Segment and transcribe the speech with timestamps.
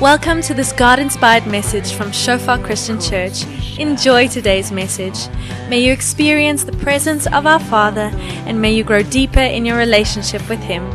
[0.00, 3.44] Welcome to this God inspired message from Shofar Christian Church.
[3.78, 5.28] Enjoy today's message.
[5.68, 8.10] May you experience the presence of our Father
[8.46, 10.90] and may you grow deeper in your relationship with Him.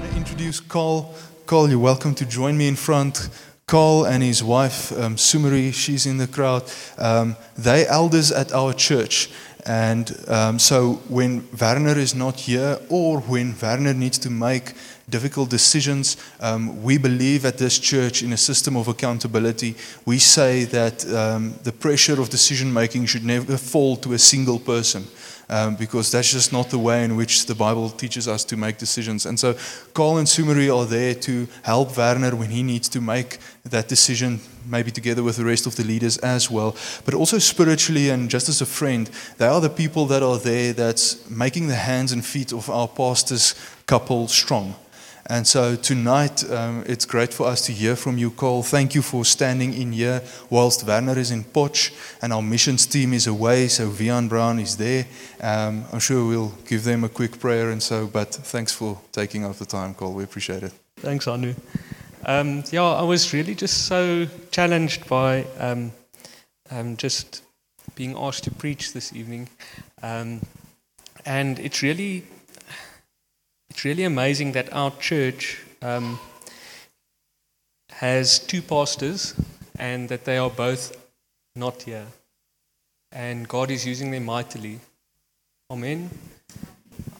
[0.00, 1.14] To introduce Carl.
[1.44, 3.28] Carl, you're welcome to join me in front.
[3.72, 6.62] Carl and his wife, um, Sumari, she's in the crowd.
[6.98, 9.30] Um, they elders at our church.
[9.64, 14.74] And um, so when Werner is not here or when Werner needs to make
[15.08, 19.74] difficult decisions, um, we believe at this church in a system of accountability.
[20.04, 24.58] We say that um, the pressure of decision making should never fall to a single
[24.58, 25.06] person
[25.52, 28.78] um, because that's just not the way in which the Bible teaches us to make
[28.78, 29.26] decisions.
[29.26, 29.54] And so
[29.92, 34.40] Carl and Sumari are there to help Werner when he needs to make that decision,
[34.66, 36.74] maybe together with the rest of the leaders as well.
[37.04, 40.72] But also spiritually and just as a friend, they are the people that are there
[40.72, 43.54] that's making the hands and feet of our pastors
[43.86, 44.74] couple strong.
[45.26, 48.62] And so tonight, um, it's great for us to hear from you, Carl.
[48.62, 53.12] Thank you for standing in here whilst Werner is in Poch and our missions team
[53.12, 53.68] is away.
[53.68, 55.06] So Vian Brown is there.
[55.40, 59.44] Um, I'm sure we'll give them a quick prayer and so, but thanks for taking
[59.44, 60.12] out the time, Carl.
[60.12, 60.72] We appreciate it.
[60.96, 61.54] Thanks, Anu.
[62.24, 65.90] Um, yeah, I was really just so challenged by um,
[66.70, 67.42] um, just
[67.96, 69.48] being asked to preach this evening,
[70.02, 70.40] um,
[71.26, 72.24] and it's really,
[73.72, 76.20] it's really amazing that our church um,
[77.90, 79.34] has two pastors,
[79.78, 80.94] and that they are both
[81.56, 82.04] not here,
[83.12, 84.78] and God is using them mightily.
[85.70, 86.10] Amen.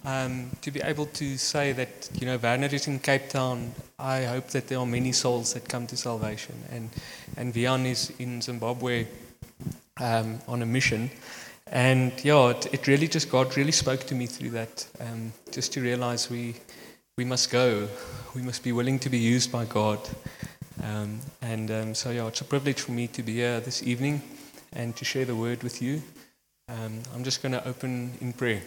[0.05, 4.25] Um, to be able to say that you know Werner is in Cape Town, I
[4.25, 6.91] hope that there are many souls that come to salvation, and
[7.39, 9.07] and Vian is in Zimbabwe
[9.99, 11.11] um, on a mission,
[11.67, 15.73] and yeah, it, it, really just God really spoke to me through that, um, just
[15.75, 16.57] to realize we
[17.17, 17.89] we must go,
[18.35, 20.01] we must be willing to be used by God,
[20.83, 24.23] um, and um, so yeah, it's a privilege for me to be here this evening
[24.73, 26.03] and to share the word with you.
[26.69, 28.63] Um, I'm just going to open in prayer.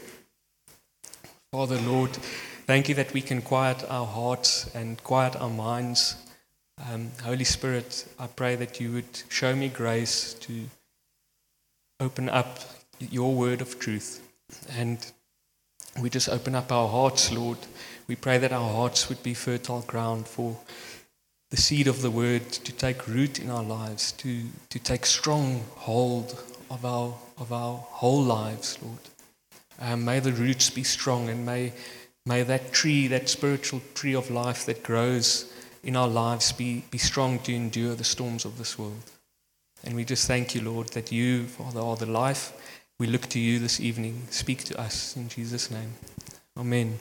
[1.52, 2.12] Father, Lord,
[2.68, 6.16] thank you that we can quiet our hearts and quiet our minds.
[6.90, 10.66] Um, Holy Spirit, I pray that you would show me grace to
[12.00, 12.60] open up
[13.00, 14.22] your word of truth.
[14.72, 15.06] And
[16.02, 17.58] we just open up our hearts, Lord.
[18.08, 20.58] We pray that our hearts would be fertile ground for
[21.52, 25.64] the seed of the word to take root in our lives, to, to take strong
[25.76, 29.00] hold of our, of our whole lives, Lord.
[29.80, 31.74] Um, may the roots be strong and may,
[32.26, 35.52] may that tree, that spiritual tree of life that grows
[35.84, 39.12] in our lives be, be strong to endure the storms of this world.
[39.84, 42.54] And we just thank you, Lord, that you, Father, are the life.
[43.00, 44.28] We look to you this evening.
[44.30, 45.94] Speak to us in Jesus' name.
[46.58, 46.98] Amen.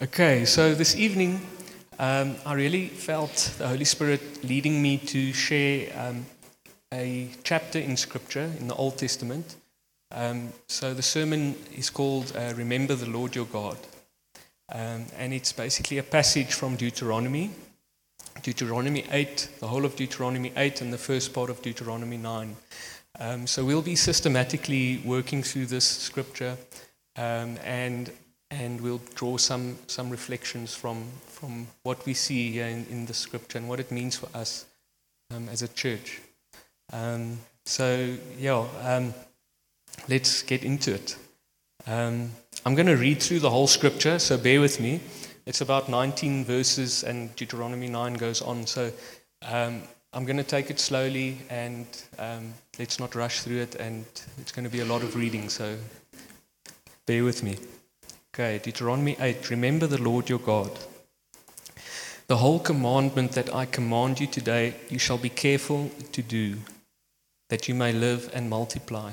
[0.00, 1.46] Okay, so this evening,
[1.98, 6.26] um, I really felt the Holy Spirit leading me to share um,
[6.92, 9.56] a chapter in Scripture in the Old Testament
[10.14, 13.78] um, so the sermon is called uh, Remember the Lord Your God.
[14.70, 17.50] Um, and it's basically a passage from Deuteronomy,
[18.42, 22.56] Deuteronomy 8, the whole of Deuteronomy 8, and the first part of Deuteronomy 9.
[23.18, 26.56] Um, so we'll be systematically working through this scripture
[27.16, 28.10] um, and,
[28.50, 33.14] and we'll draw some, some reflections from, from what we see here in, in the
[33.14, 34.66] scripture and what it means for us
[35.30, 36.20] um, as a church.
[36.92, 38.66] Um, so, yeah
[40.08, 41.16] let's get into it.
[41.86, 42.30] Um,
[42.64, 45.00] I'm going to read through the whole scripture, so bear with me.
[45.46, 48.66] It's about 19 verses, and Deuteronomy 9 goes on.
[48.66, 48.92] So
[49.42, 49.82] um,
[50.14, 51.86] I'm going to take it slowly, and
[52.18, 53.76] um, let's not rush through it.
[53.76, 54.04] And
[54.38, 55.78] it's going to be a lot of reading, so
[57.06, 57.56] bear with me.
[58.34, 60.70] Okay, Deuteronomy 8 Remember the Lord your God.
[62.26, 66.56] The whole commandment that I command you today, you shall be careful to do,
[67.48, 69.12] that you may live and multiply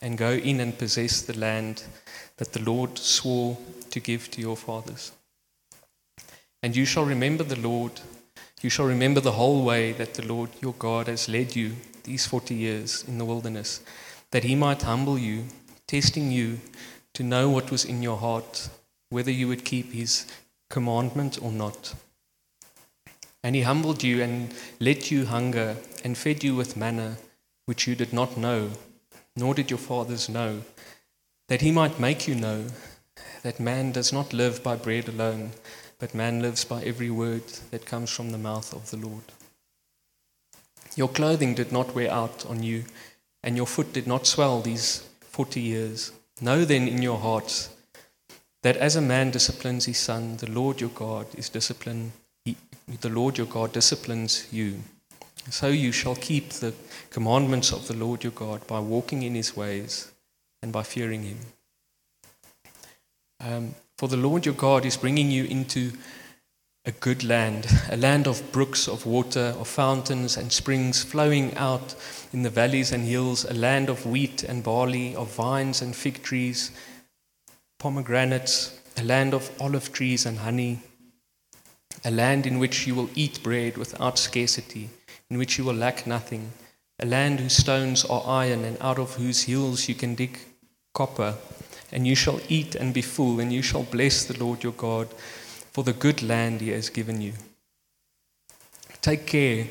[0.00, 1.82] and go in and possess the land
[2.36, 3.58] that the Lord swore
[3.90, 5.10] to give to your fathers.
[6.62, 8.00] And you shall remember the Lord,
[8.62, 12.26] you shall remember the whole way that the Lord your God has led you these
[12.26, 13.80] 40 years in the wilderness,
[14.30, 15.44] that he might humble you,
[15.86, 16.60] testing you
[17.14, 18.68] to know what was in your heart,
[19.10, 20.26] whether you would keep his
[20.70, 21.94] commandment or not.
[23.42, 27.18] And he humbled you and let you hunger and fed you with manna,
[27.66, 28.70] which you did not know
[29.36, 30.62] nor did your fathers know,
[31.48, 32.64] that he might make you know
[33.42, 35.50] that man does not live by bread alone,
[35.98, 39.24] but man lives by every word that comes from the mouth of the Lord.
[40.94, 42.84] Your clothing did not wear out on you,
[43.42, 46.12] and your foot did not swell these forty years.
[46.40, 47.70] Know then in your hearts
[48.62, 52.12] that as a man disciplines his son, the Lord your God is discipline.
[52.44, 52.56] He,
[53.00, 54.80] the Lord your God disciplines you.
[55.50, 56.74] So you shall keep the
[57.10, 60.10] commandments of the Lord your God by walking in his ways
[60.62, 61.38] and by fearing him.
[63.40, 65.92] Um, for the Lord your God is bringing you into
[66.84, 71.94] a good land, a land of brooks of water, of fountains and springs flowing out
[72.32, 76.22] in the valleys and hills, a land of wheat and barley, of vines and fig
[76.22, 76.70] trees,
[77.78, 80.78] pomegranates, a land of olive trees and honey,
[82.04, 84.88] a land in which you will eat bread without scarcity,
[85.28, 86.52] in which you will lack nothing,
[87.00, 90.38] a land whose stones are iron and out of whose hills you can dig
[90.94, 91.34] copper,
[91.92, 95.08] and you shall eat and be full, and you shall bless the Lord your God
[95.72, 97.32] for the good land he has given you.
[99.02, 99.66] Take care.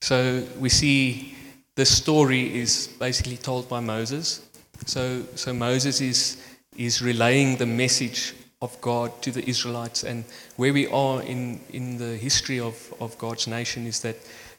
[0.00, 1.34] So we see
[1.74, 4.46] this story is basically told by Moses.
[4.86, 6.42] So, so Moses is,
[6.76, 10.04] is relaying the message of God to the Israelites.
[10.04, 10.24] And
[10.56, 14.16] where we are in, in the history of, of God's nation is that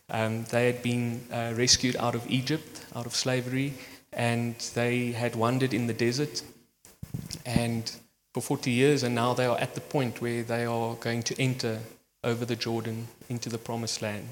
[0.10, 3.74] um, they had been uh, rescued out of Egypt, out of slavery,
[4.14, 6.44] and they had wandered in the desert
[7.46, 7.92] and
[8.34, 11.42] for 40 years, and now they are at the point where they are going to
[11.42, 11.80] enter
[12.24, 14.30] over the Jordan into the promised land.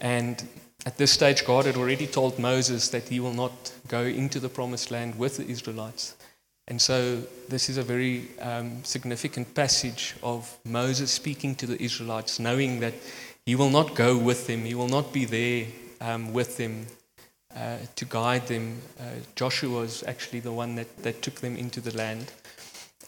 [0.00, 0.46] And
[0.84, 4.48] at this stage, God had already told Moses that he will not go into the
[4.48, 6.16] promised land with the Israelites.
[6.68, 12.38] And so, this is a very um, significant passage of Moses speaking to the Israelites,
[12.38, 12.94] knowing that
[13.46, 15.66] he will not go with them, he will not be there
[16.00, 16.86] um, with them
[17.56, 18.80] uh, to guide them.
[18.98, 19.04] Uh,
[19.36, 22.32] Joshua was actually the one that, that took them into the land.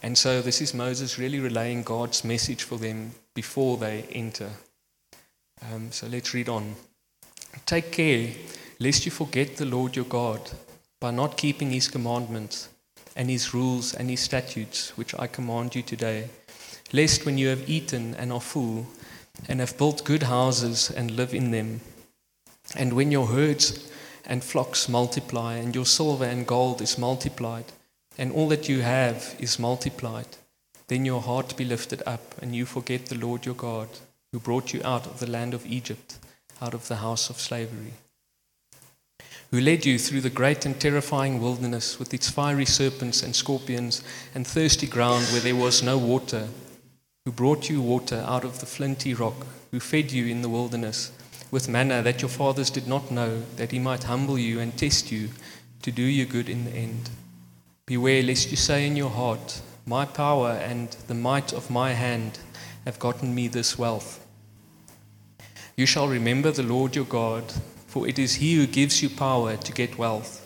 [0.03, 4.49] And so, this is Moses really relaying God's message for them before they enter.
[5.71, 6.75] Um, so, let's read on.
[7.65, 8.29] Take care
[8.79, 10.51] lest you forget the Lord your God
[10.99, 12.69] by not keeping his commandments
[13.15, 16.29] and his rules and his statutes, which I command you today,
[16.93, 18.85] lest when you have eaten and are full,
[19.49, 21.81] and have built good houses and live in them,
[22.75, 23.89] and when your herds
[24.27, 27.65] and flocks multiply, and your silver and gold is multiplied,
[28.15, 30.37] and all that you have is multiplied,
[30.87, 33.89] then your heart be lifted up, and you forget the Lord your God,
[34.31, 36.19] who brought you out of the land of Egypt,
[36.61, 37.93] out of the house of slavery
[39.51, 44.03] who led you through the great and terrifying wilderness with its fiery serpents and scorpions
[44.35, 46.47] and thirsty ground where there was no water,
[47.25, 51.11] who brought you water out of the flinty rock, who fed you in the wilderness
[51.51, 55.11] with manna that your fathers did not know, that he might humble you and test
[55.11, 55.29] you
[55.81, 57.09] to do you good in the end.
[57.85, 62.39] Beware lest you say in your heart, My power and the might of my hand
[62.85, 64.25] have gotten me this wealth.
[65.75, 67.53] You shall remember the Lord your God
[67.97, 70.45] for it is he who gives you power to get wealth,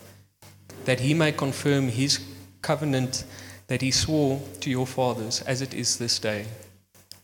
[0.86, 2.26] that he may confirm his
[2.62, 3.26] covenant
[3.68, 6.46] that he swore to your fathers, as it is this day.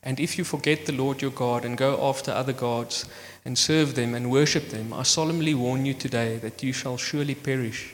[0.08, 3.04] And if you forget the Lord your God and go after other gods
[3.44, 7.36] and serve them and worship them, I solemnly warn you today that you shall surely
[7.36, 7.94] perish.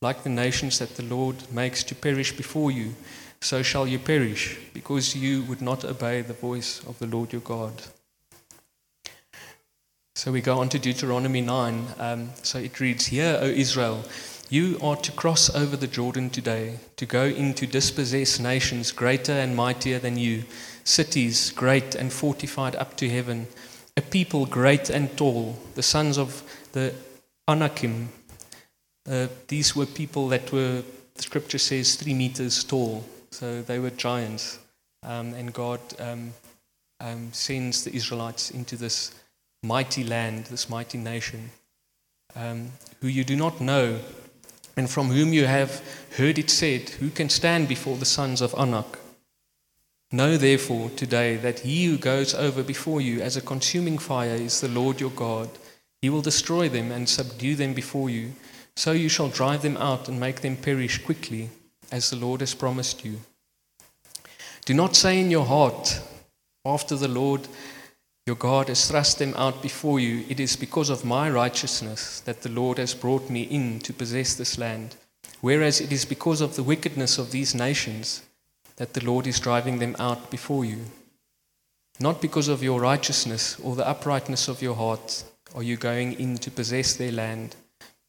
[0.00, 2.94] Like the nations that the Lord makes to perish before you,
[3.40, 7.42] so shall you perish, because you would not obey the voice of the Lord your
[7.42, 7.72] God.
[10.14, 11.86] So we go on to Deuteronomy 9.
[11.98, 14.04] Um, so it reads Hear, O Israel,
[14.48, 19.32] you are to cross over the Jordan today, to go in to dispossess nations greater
[19.32, 20.44] and mightier than you,
[20.88, 23.46] cities great and fortified up to heaven,
[23.96, 26.42] a people great and tall, the sons of
[26.72, 26.94] the
[27.46, 28.08] Anakim.
[29.08, 30.82] Uh, these were people that were,
[31.14, 33.04] the scripture says, three meters tall.
[33.30, 34.58] So they were giants.
[35.02, 36.32] Um, and God um,
[37.00, 39.14] um sends the Israelites into this
[39.62, 41.50] mighty land, this mighty nation,
[42.34, 44.00] um, who you do not know,
[44.76, 45.82] and from whom you have
[46.16, 48.98] heard it said, Who can stand before the sons of Anak?
[50.10, 54.60] Know therefore today that he who goes over before you as a consuming fire is
[54.60, 55.50] the Lord your God.
[56.00, 58.32] He will destroy them and subdue them before you.
[58.74, 61.50] So you shall drive them out and make them perish quickly,
[61.92, 63.18] as the Lord has promised you.
[64.64, 66.00] Do not say in your heart,
[66.64, 67.48] After the Lord
[68.28, 70.22] your God has thrust them out before you.
[70.28, 74.34] It is because of my righteousness that the Lord has brought me in to possess
[74.34, 74.96] this land.
[75.40, 78.27] Whereas it is because of the wickedness of these nations
[78.78, 80.86] that the Lord is driving them out before you.
[82.00, 86.38] Not because of your righteousness or the uprightness of your heart are you going in
[86.38, 87.56] to possess their land,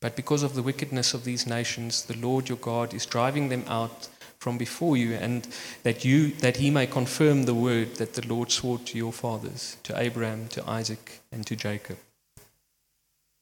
[0.02, 3.66] but because of the wickedness of these nations, the Lord your God is driving them
[3.68, 4.08] out
[4.40, 5.48] from before you, and
[5.84, 9.76] that you that he may confirm the word that the Lord swore to your fathers,
[9.84, 11.98] to Abraham, to Isaac, and to Jacob.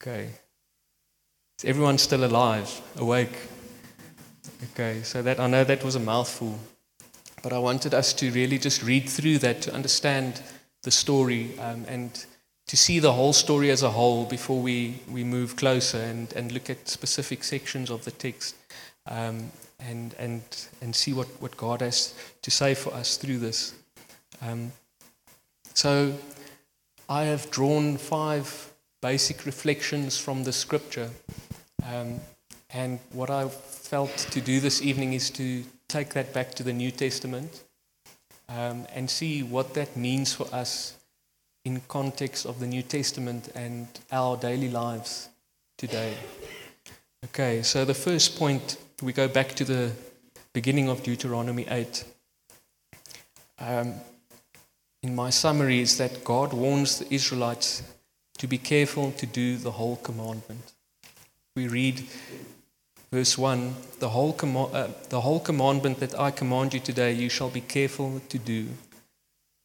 [0.01, 0.29] Okay.
[1.59, 3.35] Is everyone still alive, awake?
[4.73, 6.57] Okay, so that I know that was a mouthful,
[7.43, 10.41] but I wanted us to really just read through that to understand
[10.83, 12.25] the story um, and
[12.67, 16.51] to see the whole story as a whole before we, we move closer and, and
[16.51, 18.55] look at specific sections of the text
[19.07, 20.41] um, and, and,
[20.81, 23.73] and see what, what God has to say for us through this.
[24.41, 24.71] Um,
[25.73, 26.13] so
[27.07, 31.09] I have drawn five basic reflections from the scripture.
[31.87, 32.19] Um,
[32.71, 36.73] and what I felt to do this evening is to take that back to the
[36.73, 37.63] New Testament
[38.49, 40.97] um, and see what that means for us
[41.65, 45.29] in context of the New Testament and our daily lives
[45.77, 46.13] today.
[47.25, 49.91] Okay, so the first point, we go back to the
[50.53, 52.03] beginning of Deuteronomy 8.
[53.59, 53.95] Um,
[55.03, 57.83] in my summary, is that God warns the Israelites
[58.37, 60.73] to be careful to do the whole commandment.
[61.55, 62.03] We read
[63.11, 67.29] verse 1 the whole, comma- uh, the whole commandment that I command you today, you
[67.29, 68.67] shall be careful to do,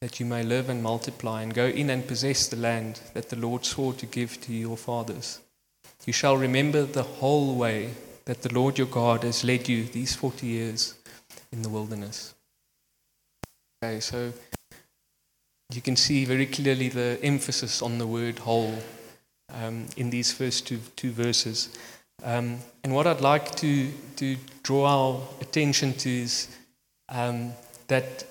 [0.00, 3.37] that you may live and multiply, and go in and possess the land that the
[3.37, 5.40] Lord swore to give to your fathers.
[6.06, 7.94] You shall remember the whole way
[8.25, 10.94] that the Lord your God has led you these 40 years
[11.52, 12.34] in the wilderness.
[13.84, 14.32] Okay, so
[15.72, 18.78] you can see very clearly the emphasis on the word whole
[19.52, 21.76] um, in these first two, two verses.
[22.25, 26.49] Um, and what I'd like to, to draw our attention to is
[27.09, 27.52] um,
[27.88, 28.25] that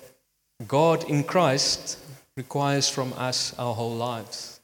[0.66, 1.98] God in Christ
[2.36, 4.60] requires from us our whole lives.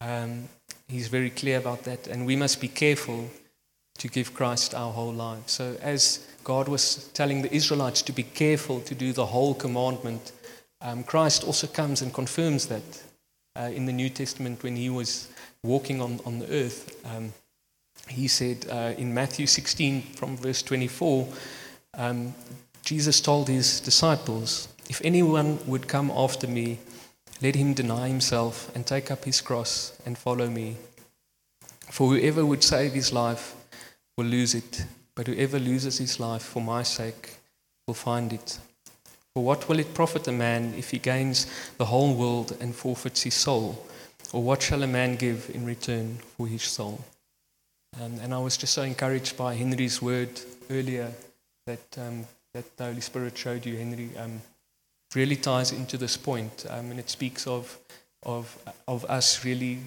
[0.00, 0.48] Um,
[0.88, 3.28] he's very clear about that, and we must be careful
[3.98, 5.44] to give Christ our whole life.
[5.46, 10.32] So, as God was telling the Israelites to be careful to do the whole commandment,
[10.80, 13.02] um, Christ also comes and confirms that
[13.54, 15.28] uh, in the New Testament when he was
[15.62, 17.00] walking on, on the earth.
[17.04, 17.32] Um,
[18.08, 21.28] he said uh, in Matthew 16, from verse 24,
[21.94, 22.34] um,
[22.82, 26.78] Jesus told his disciples, If anyone would come after me,
[27.40, 30.76] let him deny himself and take up his cross and follow me.
[31.90, 33.54] For whoever would save his life
[34.16, 37.36] will lose it, but whoever loses his life for my sake
[37.86, 38.58] will find it.
[39.34, 41.46] For what will it profit a man if he gains
[41.78, 43.86] the whole world and forfeits his soul?
[44.32, 47.04] Or what shall a man give in return for his soul?
[48.00, 51.12] Um, and I was just so encouraged by Henry's word earlier
[51.66, 54.10] that, um, that the Holy Spirit showed you, Henry.
[54.16, 54.40] Um,
[55.14, 57.78] really ties into this point, um, and it speaks of,
[58.22, 58.56] of,
[58.88, 59.78] of us really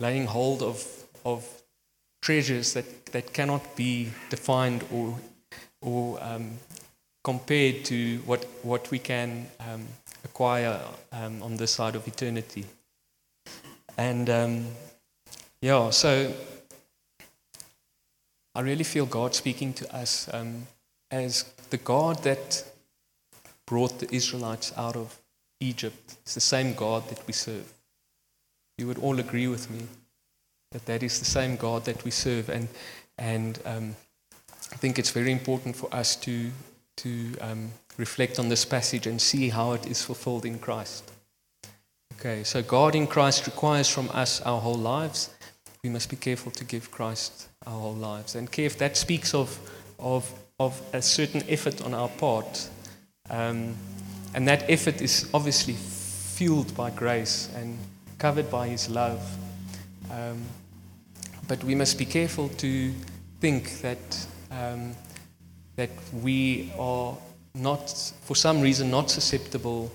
[0.00, 0.86] laying hold of,
[1.26, 1.46] of
[2.22, 5.18] treasures that, that cannot be defined or,
[5.82, 6.52] or um,
[7.22, 9.86] compared to what, what we can um,
[10.24, 10.80] acquire
[11.12, 12.64] on this side of eternity.
[13.98, 14.66] And
[15.60, 16.32] yeah, so
[18.56, 20.66] I really feel God speaking to us um,
[21.10, 22.64] as the God that
[23.66, 25.20] brought the Israelites out of
[25.60, 26.16] Egypt.
[26.22, 27.70] It's the same God that we serve.
[28.78, 29.82] You would all agree with me
[30.72, 32.48] that that is the same God that we serve.
[32.48, 32.68] And,
[33.18, 33.94] and um,
[34.72, 36.50] I think it's very important for us to,
[36.96, 41.12] to um, reflect on this passage and see how it is fulfilled in Christ.
[42.18, 45.28] Okay, so God in Christ requires from us our whole lives.
[45.84, 48.34] We must be careful to give Christ our whole lives.
[48.34, 49.58] And Kev, that speaks of,
[49.98, 52.68] of, of a certain effort on our part.
[53.28, 53.74] Um,
[54.34, 57.78] and that effort is obviously fueled by grace and
[58.18, 59.20] covered by His love.
[60.10, 60.42] Um,
[61.48, 62.92] but we must be careful to
[63.40, 64.94] think that, um,
[65.76, 65.90] that
[66.22, 67.16] we are
[67.54, 67.90] not,
[68.22, 69.90] for some reason, not susceptible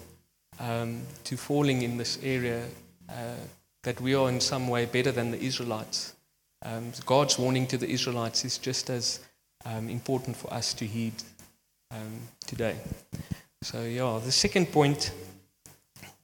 [0.59, 2.65] um, to falling in this area,
[3.09, 3.35] uh,
[3.83, 6.13] that we are in some way better than the Israelites.
[6.63, 9.19] Um, God's warning to the Israelites is just as
[9.65, 11.13] um, important for us to heed
[11.91, 12.75] um, today.
[13.63, 15.11] So, yeah, the second point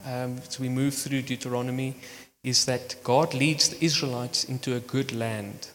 [0.04, 1.96] um, as we move through Deuteronomy
[2.44, 5.68] is that God leads the Israelites into a good land.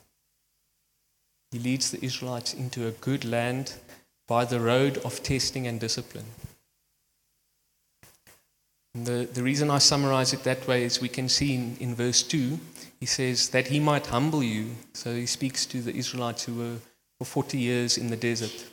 [1.52, 3.74] He leads the Israelites into a good land
[4.28, 6.26] by the road of testing and discipline.
[8.96, 11.96] And the, the reason I summarize it that way is we can see in, in
[11.96, 12.60] verse 2,
[13.04, 14.78] he says that he might humble you.
[14.94, 16.78] So he speaks to the Israelites who were
[17.18, 18.66] for 40 years in the desert.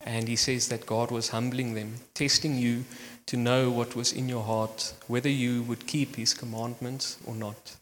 [0.00, 2.84] And he says that God was humbling them, testing you
[3.26, 7.74] to know what was in your heart, whether you would keep his commandments or not.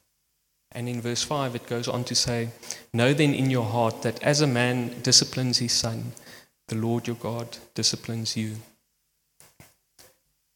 [0.75, 2.49] And in verse 5, it goes on to say,
[2.95, 6.13] Know then in your heart that as a man disciplines his son,
[6.69, 8.57] the Lord your God disciplines you.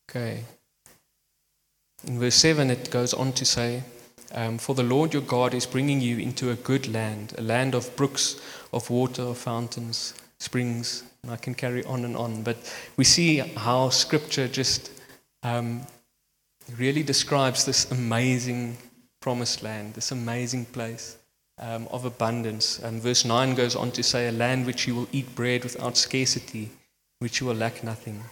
[0.09, 0.45] Okay.
[2.07, 3.83] In verse 7, it goes on to say,
[4.37, 7.75] Um, for the Lord your God is bringing you into a good land, a land
[7.75, 8.39] of brooks,
[8.71, 12.43] of water, of fountains, springs, and I can carry on and on.
[12.43, 12.59] But
[12.99, 14.91] we see how Scripture just
[15.43, 15.87] um,
[16.77, 18.77] really describes this amazing
[19.21, 21.17] promised land, this amazing place
[21.59, 22.79] um, of abundance.
[22.79, 25.97] And verse 9 goes on to say, A land which you will eat bread without
[25.97, 26.71] scarcity,
[27.21, 28.23] which you will lack nothing.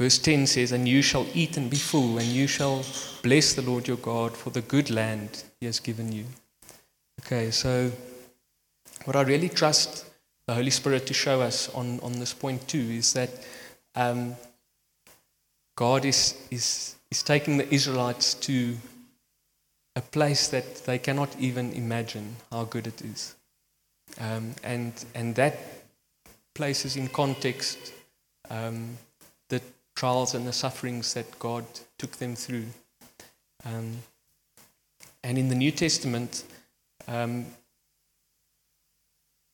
[0.00, 2.84] Verse 10 says, And you shall eat and be full, and you shall
[3.22, 6.24] bless the Lord your God for the good land he has given you.
[7.20, 7.92] Okay, so
[9.04, 10.06] what I really trust
[10.46, 13.30] the Holy Spirit to show us on, on this point too is that
[13.94, 14.34] um,
[15.76, 18.76] God is, is, is taking the Israelites to
[19.96, 23.36] a place that they cannot even imagine how good it is.
[24.20, 25.58] Um, and, and that
[26.54, 27.92] places in context
[28.50, 28.98] um,
[29.94, 31.64] trials and the sufferings that God
[31.98, 32.66] took them through.
[33.64, 33.98] Um,
[35.22, 36.44] and in the New Testament,
[37.08, 37.46] um,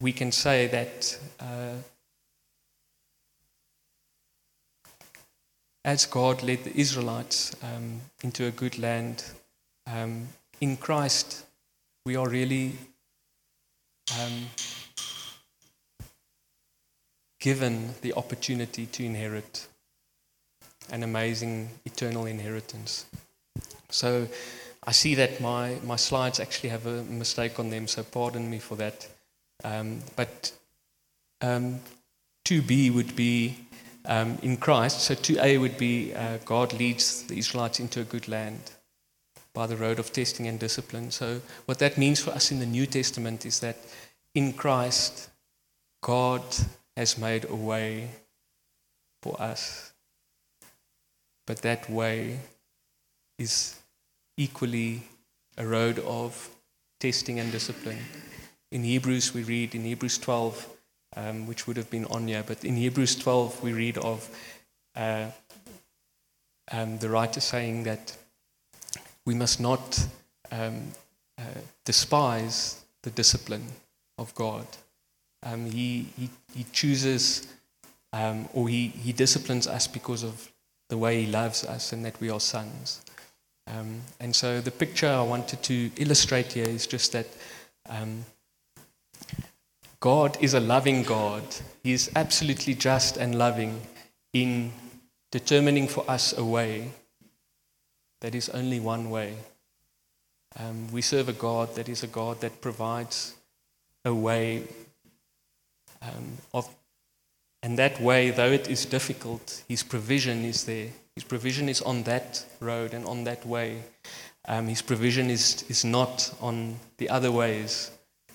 [0.01, 1.75] we can say that uh,
[5.85, 9.25] as God led the Israelites um, into a good land,
[9.87, 10.29] um,
[10.61, 11.45] in Christ,
[12.05, 12.73] we are really
[14.21, 14.47] um,
[17.41, 19.69] given the opportunity to inherit
[20.91, 23.07] an amazing eternal inheritance.
[23.91, 24.29] So
[24.85, 28.59] I see that my, my slides actually have a mistake on them, so pardon me
[28.59, 29.09] for that.
[29.63, 30.53] Um, but
[31.41, 31.81] um,
[32.47, 33.57] 2b would be
[34.07, 38.29] um, in Christ, so 2a would be uh, God leads the Israelites into a good
[38.29, 38.73] land
[39.53, 41.11] by the road of testing and discipline.
[41.11, 43.77] So, what that means for us in the New Testament is that
[44.35, 45.29] in Christ,
[46.03, 46.43] God
[46.97, 48.11] has made a way
[49.23, 49.90] for us.
[51.51, 52.39] But that way
[53.37, 53.75] is
[54.37, 55.03] equally
[55.59, 56.49] a road of
[57.01, 57.99] testing and discipline.
[58.71, 60.69] In Hebrews, we read in Hebrews 12,
[61.17, 64.31] um, which would have been here, but in Hebrews 12, we read of
[64.95, 65.27] uh,
[66.71, 68.17] um, the writer saying that
[69.27, 70.07] we must not
[70.53, 70.93] um,
[71.37, 71.43] uh,
[71.85, 73.67] despise the discipline
[74.19, 74.69] of God.
[75.43, 77.53] Um, he, he, he chooses
[78.13, 80.49] um, or he, he disciplines us because of
[80.91, 83.01] the way he loves us and that we are sons.
[83.67, 87.27] Um, and so the picture I wanted to illustrate here is just that
[87.89, 88.25] um,
[90.01, 91.45] God is a loving God.
[91.83, 93.81] He is absolutely just and loving
[94.33, 94.73] in
[95.31, 96.91] determining for us a way
[98.21, 99.37] that is only one way.
[100.59, 103.35] Um, we serve a God that is a God that provides
[104.05, 104.65] a way
[106.03, 106.69] um, of,
[107.63, 110.89] and that way, though it is difficult, His provision is there.
[111.15, 113.83] His provision is on that road and on that way.
[114.49, 117.91] Um, his provision is, is not on the other ways.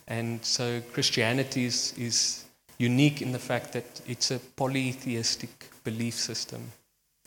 [0.08, 2.46] And so Christianity is, is
[2.78, 6.72] unique in the fact that it's a polytheistic belief system.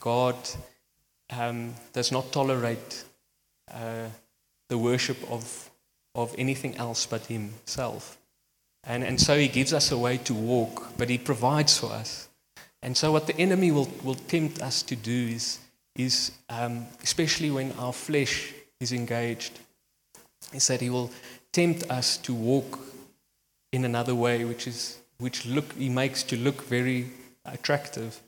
[0.01, 0.37] God
[1.31, 3.05] um, does not tolerate
[3.73, 4.09] uh,
[4.69, 5.71] the worship of,
[6.15, 8.18] of anything else but Himself.
[8.89, 12.29] And, and so He gives us a way to walk, but He provides for us.
[12.83, 15.59] And so, what the enemy will, will tempt us to do is,
[15.95, 19.59] is um, especially when our flesh is engaged,
[20.55, 21.11] is that He will
[21.53, 22.79] tempt us to walk
[23.73, 27.11] in another way, which is which look He makes to look very
[27.45, 28.21] attractive,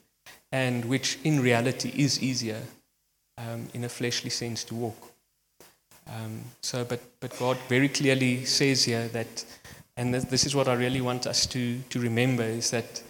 [0.51, 2.61] and which in reality is easier
[3.37, 5.11] um, in a fleshly sense to walk.
[6.07, 9.45] Um, so, but, but God very clearly says here that,
[9.97, 13.01] and this is what I really want us to, to remember, is that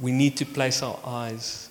[0.00, 1.70] we need to place our eyes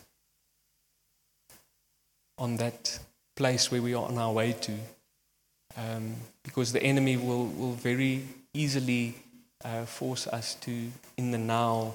[2.37, 2.99] on that
[3.35, 4.73] place where we are on our way to.
[5.75, 8.23] Um, because the enemy will, will very
[8.53, 9.15] easily
[9.63, 11.93] uh, force us to, in the now,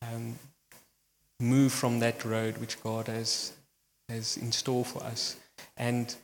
[0.00, 0.38] um,
[1.38, 3.52] move from that road which God has
[4.08, 5.36] has in store for us.
[5.76, 6.14] And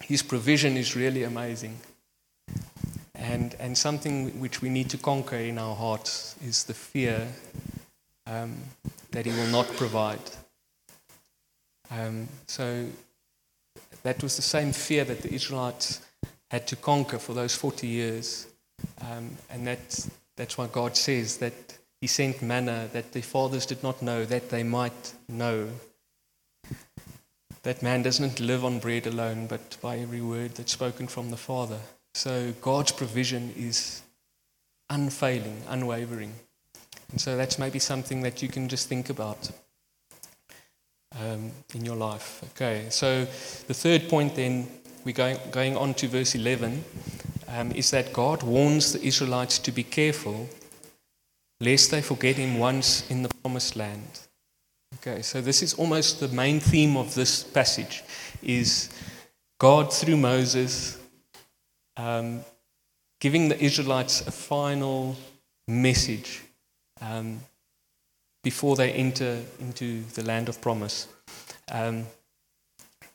[0.00, 1.78] his provision is really amazing.
[3.24, 7.26] And, and something which we need to conquer in our hearts is the fear
[8.26, 8.56] um,
[9.12, 10.20] that he will not provide.
[11.90, 12.86] Um, so
[14.02, 16.02] that was the same fear that the Israelites
[16.50, 18.46] had to conquer for those 40 years.
[19.00, 23.82] Um, and that's, that's why God says that He sent manna that their fathers did
[23.82, 25.70] not know, that they might know
[27.62, 31.38] that man doesn't live on bread alone, but by every word that's spoken from the
[31.38, 31.80] Father.
[32.14, 34.02] So God's provision is
[34.88, 36.32] unfailing, unwavering.
[37.10, 39.50] And so that's maybe something that you can just think about.
[41.20, 42.42] um, in your life.
[42.52, 43.24] Okay, so
[43.66, 44.66] the third point then,
[45.04, 46.84] we're going, going on to verse 11,
[47.48, 50.48] um, is that God warns the Israelites to be careful
[51.60, 54.20] lest they forget him once in the promised land.
[54.96, 58.02] Okay, so this is almost the main theme of this passage
[58.42, 58.90] is
[59.58, 60.98] God through Moses
[61.96, 62.44] um,
[63.20, 65.16] giving the Israelites a final
[65.66, 66.42] message
[67.00, 67.40] um,
[68.42, 71.08] before they enter into the land of promise.
[71.70, 72.06] Um,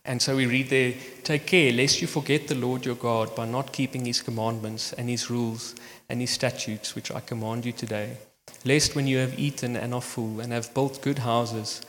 [0.06, 3.46] and so we read there Take care lest you forget the Lord your God by
[3.46, 5.76] not keeping his commandments and his rules
[6.10, 8.18] and his statutes, which I command you today.
[8.65, 11.82] Lest when you have eaten and are full and have built good houses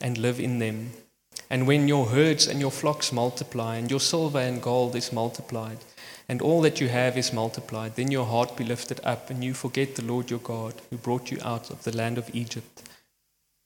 [0.00, 0.90] and live in them,
[1.48, 5.78] and when your herds and your flocks multiply, and your silver and gold is multiplied,
[6.28, 9.54] and all that you have is multiplied, then your heart be lifted up, and you
[9.54, 12.82] forget the Lord your God, who brought you out of the land of Egypt,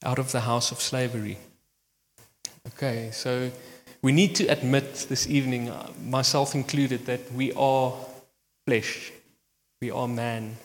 [0.05, 1.39] out of the house of slavery.
[2.67, 3.51] Okay, so
[4.03, 7.95] we need to admit this evening, uh, myself included, that we are
[8.67, 9.13] flesh,
[9.81, 10.57] we are man,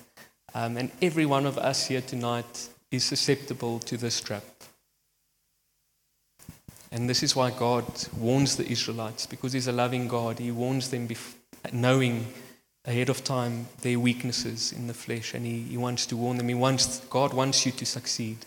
[0.53, 4.43] um, and every one of us here tonight is susceptible to this trap.
[6.91, 7.85] And this is why God
[8.17, 10.37] warns the Israelites, because He's a loving God.
[10.37, 11.33] He warns them, bef-
[11.71, 12.27] knowing
[12.85, 16.49] ahead of time their weaknesses in the flesh, and he, he wants to warn them.
[16.49, 18.37] He wants, God wants you to succeed.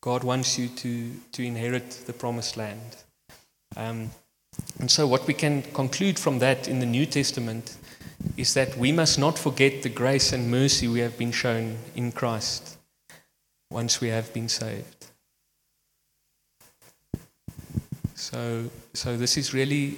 [0.00, 2.96] God wants you to, to inherit the promised land.
[3.76, 4.10] Um,
[4.78, 7.76] and so, what we can conclude from that in the New Testament
[8.36, 12.12] is that we must not forget the grace and mercy we have been shown in
[12.12, 12.78] Christ
[13.70, 15.06] once we have been saved.
[18.14, 19.96] So, so this is really,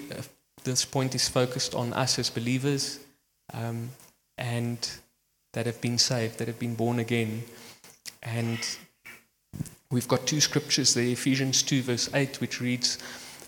[0.64, 3.00] this point is focused on us as believers
[3.52, 3.90] um,
[4.38, 4.90] and
[5.52, 7.42] that have been saved, that have been born again.
[8.22, 8.58] And
[9.90, 12.96] we've got two scriptures there Ephesians 2, verse 8, which reads,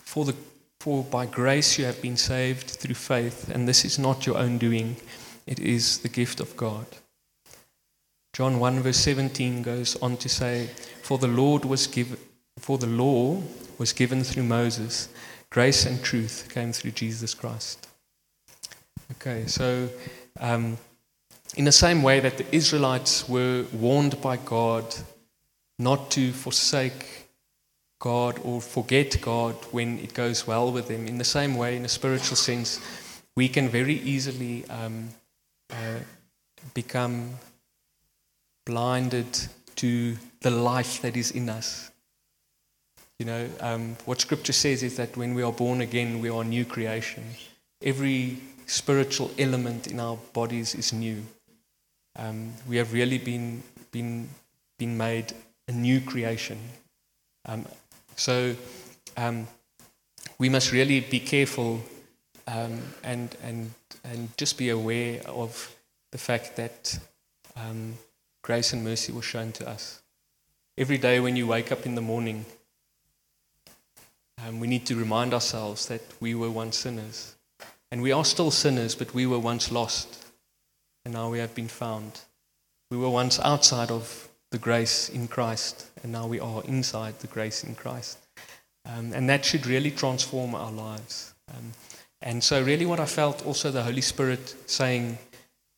[0.05, 0.35] For, the,
[0.81, 4.59] for by grace you have been saved through faith, and this is not your own
[4.59, 4.97] doing,
[5.47, 6.87] it is the gift of God.
[8.33, 10.71] John 1, verse 17 goes on to say,
[11.03, 12.19] For the Lord was given,
[12.59, 13.41] for the law
[13.79, 15.09] was given through Moses,
[15.55, 17.87] grace and truth came through Jesus Christ.
[19.13, 19.89] Okay, so
[20.41, 20.77] um,
[21.57, 24.85] in the same way that the Israelites were warned by God
[25.79, 27.29] not to forsake
[28.01, 31.85] God or forget God when it goes well with them, in the same way, in
[31.85, 32.81] a spiritual sense,
[33.37, 35.11] we can very easily um,
[35.71, 36.01] uh,
[36.75, 37.31] become
[38.67, 39.39] blinded
[39.77, 41.93] to the life that is in us.
[43.19, 46.43] You know, um, what Scripture says is that when we are born again, we are
[46.43, 47.25] a new creation.
[47.81, 51.23] Every spiritual element in our bodies is new.
[52.17, 54.29] Um, we have really been, been,
[54.79, 55.33] been made
[55.69, 56.59] a new creation.
[57.47, 57.67] Um,
[58.17, 58.57] so
[59.17, 59.47] um,
[60.39, 61.81] we must really be careful
[62.49, 63.71] um, and, and,
[64.03, 65.75] and just be aware of
[66.11, 66.99] the fact that
[67.57, 67.95] um,
[68.43, 70.03] grace and mercy were shown to us.
[70.77, 72.45] Every day when you wake up in the morning,
[74.43, 77.35] um, we need to remind ourselves that we were once sinners.
[77.91, 80.27] And we are still sinners, but we were once lost.
[81.05, 82.21] And now we have been found.
[82.91, 87.27] We were once outside of the grace in Christ, and now we are inside the
[87.27, 88.19] grace in Christ.
[88.87, 91.35] Um, and that should really transform our lives.
[91.51, 91.73] Um,
[92.23, 95.19] and so, really, what I felt also the Holy Spirit saying,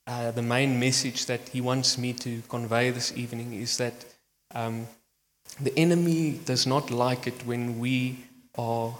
[0.06, 4.04] uh, the main message that He wants me to convey this evening is that
[4.54, 4.86] um,
[5.60, 8.25] the enemy does not like it when we
[8.56, 8.94] are,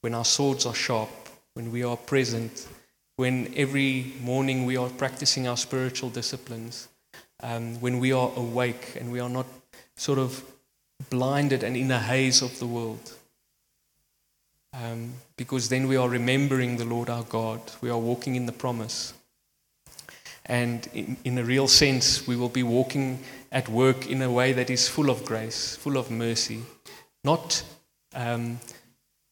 [0.00, 1.10] when our swords are sharp,
[1.54, 2.66] when we are present,
[3.16, 6.88] when every morning we are practicing our spiritual disciplines,
[7.42, 9.46] um, when we are awake and we are not
[9.96, 10.42] sort of
[11.10, 13.12] blinded and in a haze of the world.
[14.74, 18.52] Um, because then we are remembering the Lord our God, we are walking in the
[18.52, 19.12] promise.
[20.46, 23.20] And in, in a real sense, we will be walking
[23.52, 26.62] at work in a way that is full of grace, full of mercy,
[27.22, 27.62] not
[28.14, 28.58] um,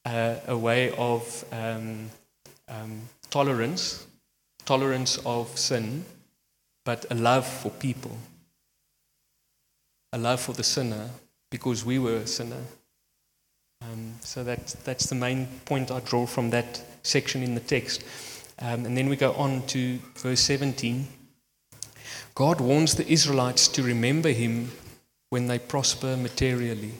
[0.04, 2.10] uh, a way of um,
[2.68, 4.06] um, tolerance,
[4.64, 6.04] tolerance of sin,
[6.84, 8.16] but a love for people,
[10.12, 11.10] a love for the sinner,
[11.50, 12.62] because we were a sinner.
[13.82, 18.04] Um, so that, that's the main point I draw from that section in the text.
[18.58, 21.08] Um, and then we go on to verse 17.
[22.34, 24.70] God warns the Israelites to remember him
[25.30, 26.92] when they prosper materially.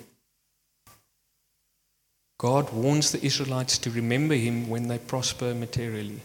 [2.40, 6.20] God warns the Israelites to remember him when they prosper materially.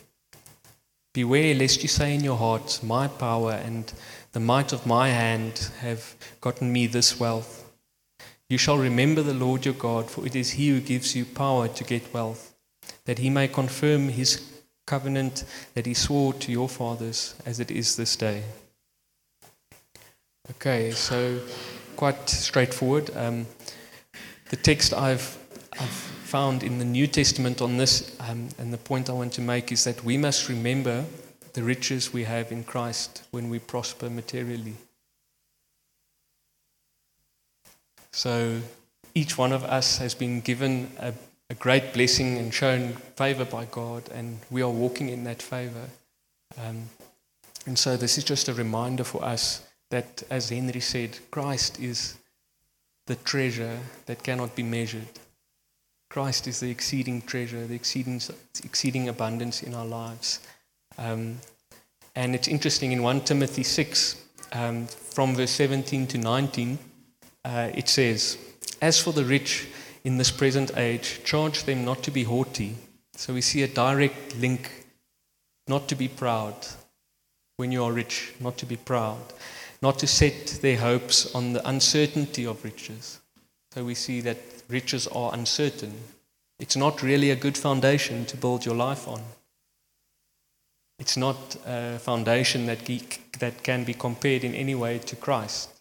[1.14, 3.92] Beware lest you say in your heart, My power and
[4.32, 7.70] the might of my hand have gotten me this wealth.
[8.50, 11.68] You shall remember the Lord your God, for it is he who gives you power
[11.68, 12.56] to get wealth,
[13.04, 14.42] that he may confirm his
[14.88, 18.42] covenant that he swore to your fathers, as it is this day.
[20.52, 21.42] Okay, so
[21.98, 23.12] quite straightforward.
[23.18, 23.48] Um,
[24.50, 25.38] the text I've,
[25.80, 29.42] I've found in the New Testament on this, um, and the point I want to
[29.42, 31.06] make is that we must remember
[31.54, 34.76] the riches we have in Christ when we prosper materially.
[38.12, 38.62] So
[39.14, 41.14] each one of us has been given a,
[41.50, 45.90] a great blessing and shown favor by God, and we are walking in that favor.
[46.58, 46.90] Um,
[47.66, 52.18] and so this is just a reminder for us that, as Henry said, Christ is
[53.08, 55.08] the treasure that cannot be measured.
[56.16, 58.22] Christ is the exceeding treasure, the exceeding,
[58.64, 60.40] exceeding abundance in our lives.
[60.98, 61.40] Um,
[62.16, 64.24] and it's interesting in 1 Timothy 6,
[64.54, 66.80] um, from verse 17 to 19,
[67.44, 68.38] uh, it says,
[68.82, 69.68] As for the rich
[70.06, 72.78] in this present age, charge them not to be haughty.
[73.18, 74.86] So we see a direct link,
[75.68, 76.56] not to be proud
[77.58, 79.34] when you are rich, not to be proud,
[79.82, 83.20] not to set their hopes on the uncertainty of riches.
[83.76, 84.38] So we see that
[84.70, 85.92] riches are uncertain.
[86.60, 89.22] It's not really a good foundation to build your life on.
[90.98, 92.86] It's not a foundation that,
[93.40, 95.72] that can be compared in any way to Christ.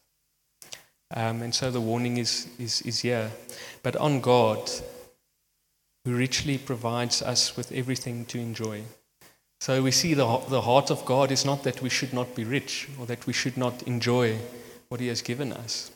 [1.14, 3.30] Um, and so the warning is, is, is here.
[3.85, 4.68] But on God,
[6.04, 8.83] who richly provides us with everything to enjoy.
[9.61, 12.42] So we see the, the heart of God is not that we should not be
[12.42, 14.38] rich or that we should not enjoy
[14.88, 15.92] what He has given us,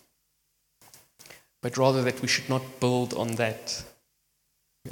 [1.62, 3.84] but rather that we should not build on that.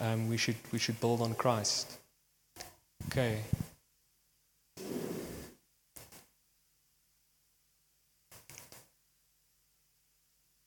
[0.00, 1.98] Um, we, should, we should build on Christ.
[3.08, 3.40] Okay.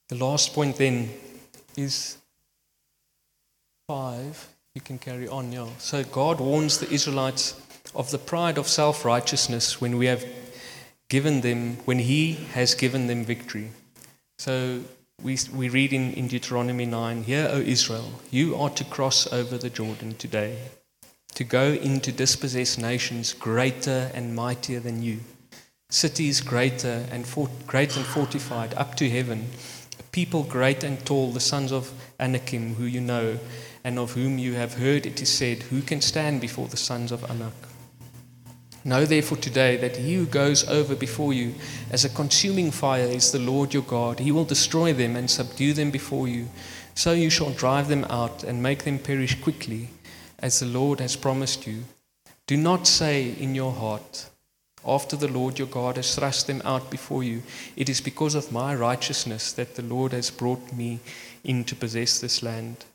[0.08, 1.12] The last point then
[1.78, 2.18] is
[3.88, 4.48] five.
[4.74, 5.68] You can carry on, yeah.
[5.78, 7.60] So God warns the Israelites
[7.94, 10.26] of the pride of self righteousness when we have
[11.10, 13.72] given them, when He has given them victory.
[14.40, 14.82] So
[15.24, 19.58] we, we read in, in Deuteronomy 9 Hear, O Israel, you are to cross over
[19.58, 20.58] the Jordan today,
[21.36, 25.20] to go in to dispossess nations greater and mightier than you,
[25.90, 29.50] cities greater and, fort, great and fortified up to heaven
[30.12, 33.40] people great and tall, the sons of Anakim, who you know,
[33.84, 37.12] and of whom you have heard it is said, Who can stand before the sons
[37.12, 37.54] of Anak?
[38.86, 41.56] Know therefore today that he who goes over before you
[41.92, 44.20] as a consuming fire is the Lord your God.
[44.20, 46.48] He will destroy them and subdue them before you.
[46.96, 49.90] So you shall drive them out and make them perish quickly,
[50.40, 51.84] as the Lord has promised you.
[52.48, 54.30] Do not say in your heart,
[54.86, 57.44] after the Lord your God has thrust them out before you,
[57.76, 61.00] it is because of my righteousness that the Lord has brought me
[61.44, 62.86] in to possess this land.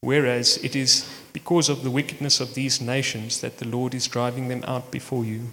[0.00, 4.48] Whereas it is because of the wickedness of these nations that the Lord is driving
[4.48, 5.48] them out before you.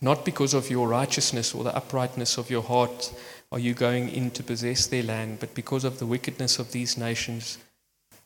[0.00, 3.12] Not because of your righteousness or the uprightness of your heart
[3.50, 6.98] are you going in to possess their land, but because of the wickedness of these
[6.98, 7.58] nations,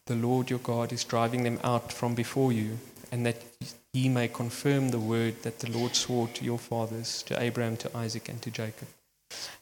[0.06, 2.78] the Lord your God is driving them out from before you,
[3.12, 3.40] and that
[3.92, 7.96] he may confirm the word that the Lord swore to your fathers, to Abraham, to
[7.96, 8.88] Isaac, and to Jacob.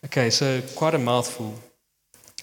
[0.07, 1.61] Okay, so quite a mouthful.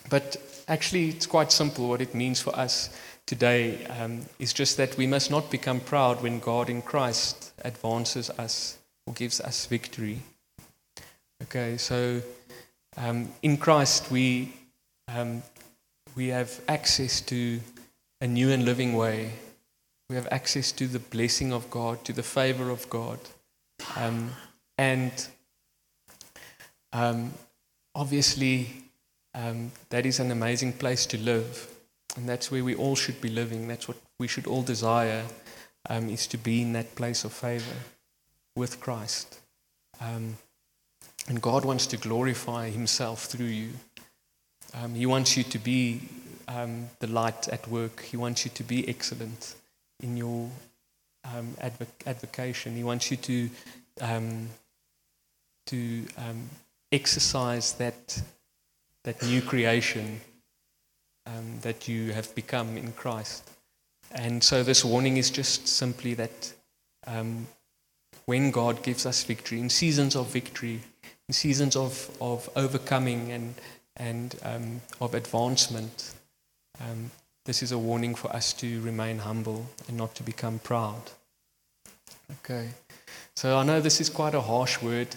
[0.10, 1.89] But actually, it's quite simple.
[1.89, 2.89] What it means for us
[3.26, 8.30] today um, is just that we must not become proud when God in Christ advances
[8.32, 10.22] us or gives us victory.
[11.43, 12.22] Okay, so
[12.98, 14.54] um, in Christ we,
[15.08, 15.43] um,
[16.15, 17.60] we have access to
[18.22, 19.32] a new and living way
[20.10, 23.20] we have access to the blessing of God, to the favor of God.
[23.98, 24.32] Um,
[24.78, 25.12] and
[26.93, 27.34] um,
[27.93, 28.70] obviously,
[29.38, 31.67] um, that is an amazing place to live.
[32.15, 33.67] And that's where we all should be living.
[33.67, 35.26] That's what we should all desire,
[35.89, 37.76] um, is to be in that place of favor
[38.56, 39.39] with Christ.
[40.02, 40.38] Um,
[41.28, 43.69] and God wants to glorify Himself through you.
[44.73, 46.02] Um, he wants you to be
[47.00, 49.56] the light at work, He wants you to be excellent
[50.00, 50.50] in your
[51.26, 52.76] um, advoc- advocation.
[52.76, 53.50] He wants you to
[54.02, 54.50] um,
[55.67, 56.50] to um,
[56.91, 58.21] exercise that
[59.08, 60.20] that new creation
[61.28, 63.50] um, that you have become in Christ.
[64.12, 66.54] And so this warning is just simply that
[67.06, 67.48] um,
[68.26, 70.82] when God gives us victory, in seasons of victory,
[71.30, 73.54] in seasons of, of overcoming and,
[73.96, 76.13] and um, of advancement,
[76.82, 77.10] um,
[77.46, 81.04] this is a warning for us to remain humble and not to become proud.
[82.41, 82.72] Okay.
[83.38, 85.15] So I know this is quite a harsh word,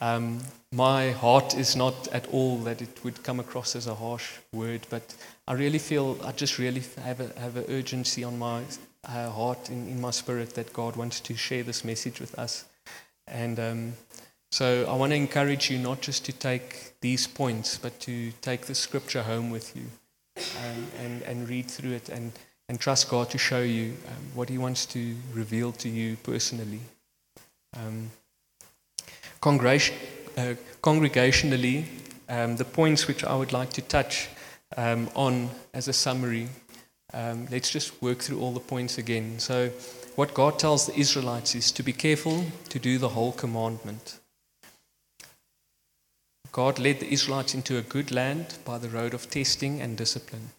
[0.00, 0.40] Um,
[0.72, 4.86] my heart is not at all that it would come across as a harsh word,
[4.90, 5.14] but
[5.46, 8.62] I really feel, I just really have a, have an urgency on my
[9.04, 12.66] uh, heart, in, in my spirit, that God wants to share this message with us.
[13.26, 13.92] And um,
[14.50, 18.66] so I want to encourage you not just to take these points, but to take
[18.66, 19.84] the scripture home with you
[20.36, 22.32] um, and, and read through it and,
[22.68, 26.80] and trust God to show you um, what He wants to reveal to you personally.
[29.42, 31.84] Uh, congregationally,
[32.28, 34.28] um, the points which I would like to touch
[34.76, 36.48] um, on as a summary,
[37.14, 39.38] um, let's just work through all the points again.
[39.38, 39.70] So,
[40.16, 44.18] what God tells the Israelites is to be careful to do the whole commandment.
[46.50, 50.50] God led the Israelites into a good land by the road of testing and discipline.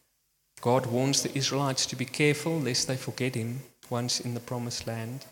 [0.61, 4.87] God warns the Israelites to be careful lest they forget Him once in the promised
[4.87, 5.25] land.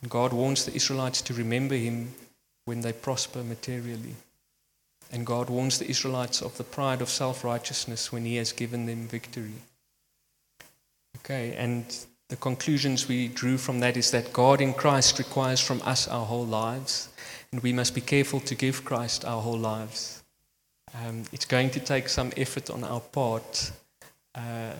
[0.00, 2.12] And God warns the Israelites to remember Him
[2.64, 4.14] when they prosper materially.
[5.10, 8.86] And God warns the Israelites of the pride of self righteousness when He has given
[8.86, 9.62] them victory.
[11.18, 11.84] Okay, and
[12.28, 16.24] the conclusions we drew from that is that God in Christ requires from us our
[16.24, 17.10] whole lives,
[17.52, 20.22] and we must be careful to give Christ our whole lives.
[20.94, 23.72] Um, it's going to take some effort on our part
[24.34, 24.72] uh,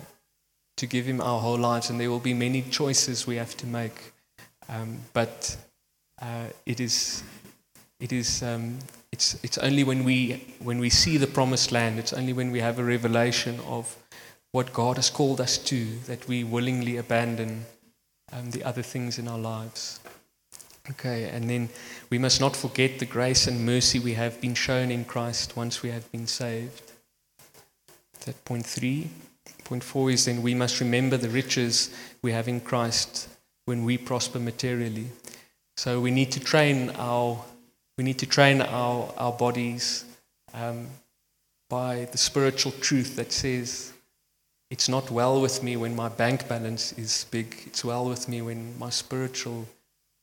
[0.77, 3.67] to give Him our whole lives, and there will be many choices we have to
[3.67, 4.13] make.
[4.69, 5.57] Um, but
[6.21, 7.23] uh, it is,
[8.03, 8.79] it is, um,
[9.13, 12.01] it's, it's only when we when we see the promised land.
[12.01, 13.97] It's only when we have a revelation of
[14.51, 17.65] what God has called us to that we willingly abandon
[18.33, 20.01] um, the other things in our lives.
[20.91, 21.69] Okay, and then
[22.11, 25.81] we must not forget the grace and mercy we have been shown in Christ once
[25.85, 26.83] we have been saved.
[28.27, 29.11] That point three.
[29.63, 33.29] Point four is then we must remember the riches we have in Christ
[33.65, 35.07] when we prosper materially.
[35.77, 37.45] So we need to train our
[37.97, 40.05] we need to train our, our bodies
[40.55, 40.87] um,
[41.69, 43.93] by the spiritual truth that says
[44.71, 47.55] it's not well with me when my bank balance is big.
[47.67, 49.69] It's well with me when my spiritual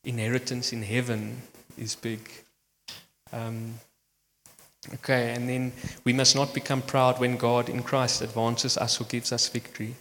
[0.02, 1.42] inheritance in heaven
[1.78, 2.28] is big.
[3.32, 3.74] Um,
[4.94, 9.04] okay, and then we must not become proud when God in Christ advances us or
[9.04, 9.94] gives us victory.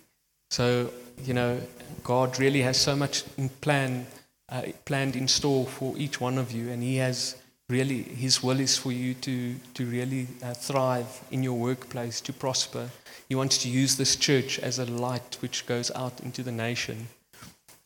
[0.50, 0.90] So,
[1.24, 1.62] you know,
[2.04, 4.08] God really has so much in plan,
[4.50, 7.36] uh, planned in store for each one of you, and He has
[7.70, 12.34] really, His will is for you to, to really uh, thrive in your workplace, to
[12.34, 12.90] prosper.
[13.30, 17.08] He wants to use this church as a light which goes out into the nation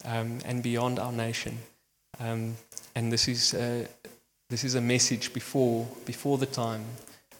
[0.06, 1.58] um, and beyond our nation.
[2.20, 2.56] Um,
[2.96, 3.86] and this is, uh,
[4.50, 6.86] this is a message before, before the time.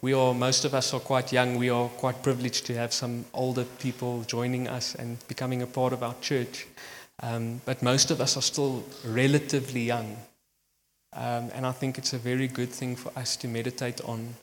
[0.02, 1.56] We are, most of us are quite young.
[1.56, 5.94] We are quite privileged to have some older people joining us and becoming a part
[5.94, 6.66] of our church.
[7.22, 10.16] Um, but most of us are still relatively young.
[11.14, 14.34] Um, and I think it's a very good thing for us to meditate on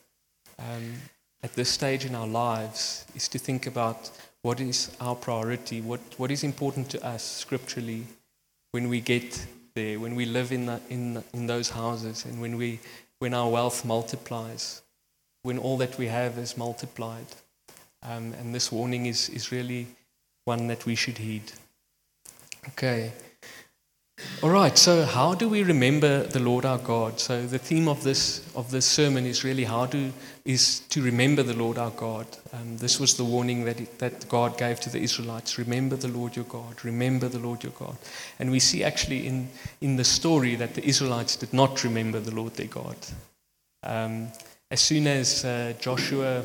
[0.58, 0.94] um,
[1.42, 4.10] at this stage in our lives is to think about
[4.42, 8.06] what is our priority, what, what is important to us scripturally
[8.72, 12.56] when we get there, when we live in, the, in, in those houses, and when,
[12.56, 12.80] we,
[13.18, 14.82] when our wealth multiplies,
[15.42, 17.26] when all that we have is multiplied.
[18.02, 19.86] Um, and this warning is, is really
[20.44, 21.52] one that we should heed.
[22.68, 23.12] Okay.
[24.42, 27.20] All right, so how do we remember the Lord our God?
[27.20, 30.12] So the theme of this of this sermon is really how do
[30.44, 32.26] is to remember the Lord our God.
[32.52, 36.08] Um, this was the warning that it, that God gave to the Israelites: remember the
[36.08, 37.96] Lord your God, remember the Lord your God.
[38.40, 39.48] And we see actually in
[39.80, 42.96] in the story that the Israelites did not remember the Lord their God.
[43.84, 44.32] Um,
[44.72, 46.42] as soon as uh, Joshua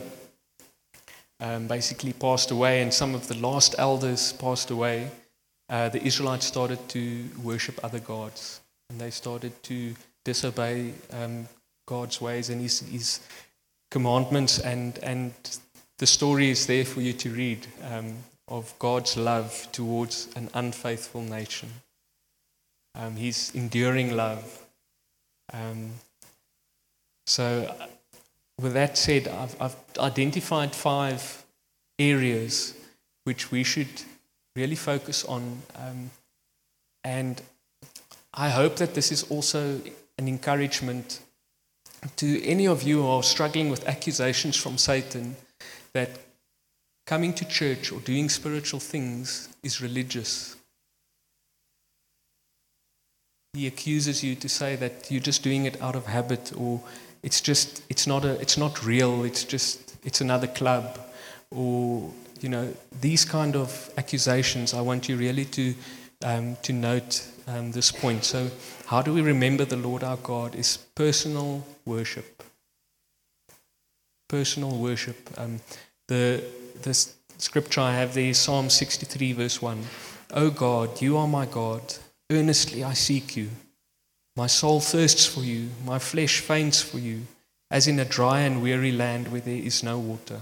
[1.40, 5.10] um, basically passed away, and some of the last elders passed away
[5.70, 11.48] uh, the Israelites started to worship other gods and they started to disobey um,
[11.86, 13.20] God's ways and his, his,
[13.90, 14.60] commandments.
[14.60, 15.34] And, and
[15.98, 18.16] the story is there for you to read um,
[18.48, 21.70] of God's love towards an unfaithful nation,
[22.96, 24.66] um, his enduring love.
[25.54, 25.92] Um,
[27.26, 27.74] so,
[28.60, 31.46] with that said, I've, I've identified five
[32.00, 32.74] areas
[33.26, 33.88] which we should
[34.58, 35.62] really focus on.
[35.76, 36.12] Um,
[37.04, 37.42] and
[38.34, 39.80] I hope that this is also
[40.18, 41.22] an encouragement
[42.18, 45.36] to any of you who are struggling with accusations from Satan
[45.94, 46.10] that
[47.06, 50.56] coming to church or doing spiritual things is religious.
[53.54, 56.82] He accuses you to say that you're just doing it out of habit or
[57.24, 61.00] it's just it's not a it's not real, it's just it's another club
[61.50, 62.12] or
[62.42, 65.76] you know, these kind of accusations, I want you really to,
[66.24, 68.24] um, to note um, this point.
[68.24, 68.50] So,
[68.86, 70.56] how do we remember the Lord our God?
[70.56, 72.44] Is personal worship.
[74.28, 75.18] Personal worship.
[75.38, 75.60] Um,
[76.08, 76.44] the
[76.82, 76.94] the
[77.38, 79.84] scripture I have there Psalm 63, verse 1.
[80.32, 81.82] O God, you are my God.
[82.30, 83.50] Earnestly I seek you.
[84.36, 85.70] My soul thirsts for you.
[85.86, 87.22] My flesh faints for you,
[87.72, 90.42] as in a dry and weary land where there is no water.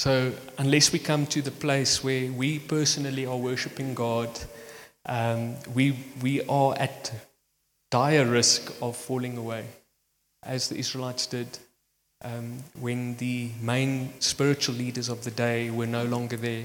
[0.00, 4.30] So, unless we come to the place where we personally are worshiping God,
[5.04, 7.12] um, we, we are at
[7.90, 9.66] dire risk of falling away,
[10.42, 11.58] as the Israelites did
[12.24, 16.64] um, when the main spiritual leaders of the day were no longer there.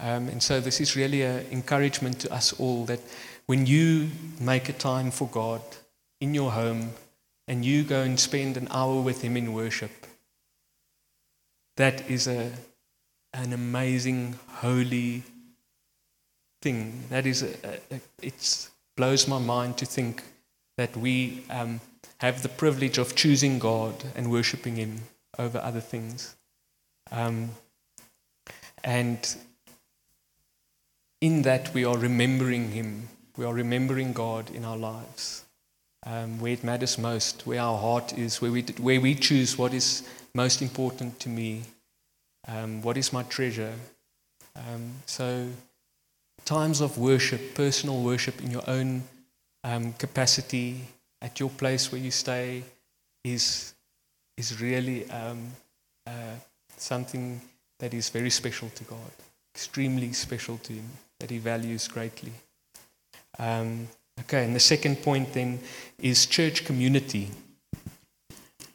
[0.00, 3.00] Um, and so, this is really an encouragement to us all that
[3.44, 4.08] when you
[4.40, 5.60] make a time for God
[6.22, 6.92] in your home
[7.46, 10.07] and you go and spend an hour with Him in worship,
[11.78, 12.50] that is a,
[13.32, 15.22] an amazing, holy
[16.60, 17.04] thing.
[17.08, 17.50] That is, a,
[17.92, 20.24] a, it blows my mind to think
[20.76, 21.80] that we um,
[22.18, 25.02] have the privilege of choosing God and worshiping Him
[25.38, 26.34] over other things.
[27.12, 27.50] Um,
[28.82, 29.36] and
[31.20, 33.08] in that, we are remembering Him.
[33.36, 35.44] We are remembering God in our lives.
[36.10, 39.74] Um, where it matters most, where our heart is, where we, where we choose what
[39.74, 41.64] is most important to me,
[42.46, 43.74] um, what is my treasure.
[44.56, 45.48] Um, so,
[46.46, 49.02] times of worship, personal worship in your own
[49.64, 50.80] um, capacity,
[51.20, 52.62] at your place where you stay,
[53.22, 53.74] is,
[54.38, 55.48] is really um,
[56.06, 56.36] uh,
[56.76, 57.38] something
[57.80, 59.12] that is very special to God,
[59.54, 60.88] extremely special to Him,
[61.18, 62.32] that He values greatly.
[63.38, 63.88] Um,
[64.20, 65.60] okay, and the second point then
[65.98, 67.30] is church community.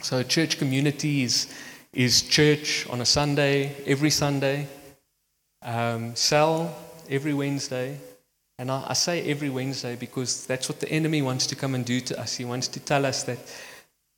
[0.02, 1.54] So, church community is,
[1.94, 4.68] is church on a Sunday, every Sunday,
[5.62, 6.76] um, cell
[7.10, 7.98] every Wednesday.
[8.60, 11.86] And I, I say every Wednesday because that's what the enemy wants to come and
[11.86, 12.36] do to us.
[12.36, 13.39] He wants to tell us that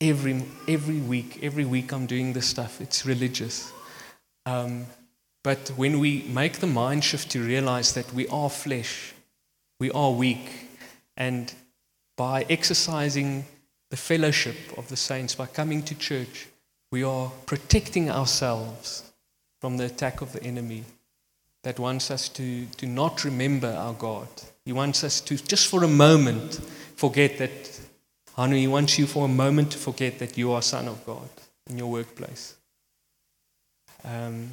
[0.01, 2.81] every, every week, every week I'm doing this stuff.
[2.81, 3.71] It's religious.
[4.45, 4.85] Um,
[5.43, 9.13] but when we make the mind shift to realize that we are flesh,
[9.79, 10.69] we are weak,
[11.17, 11.53] and
[12.17, 13.45] by exercising
[13.89, 16.47] the fellowship of the saints, by coming to church,
[16.91, 19.11] we are protecting ourselves
[19.59, 20.83] from the attack of the enemy
[21.63, 24.27] that wants us to, to not remember our God.
[24.65, 26.59] He wants us to, just for a moment,
[26.95, 27.81] forget that,
[28.35, 31.29] Hanu, he wants you for a moment to forget that you are son of God
[31.69, 32.55] in your workplace.
[34.03, 34.51] Um,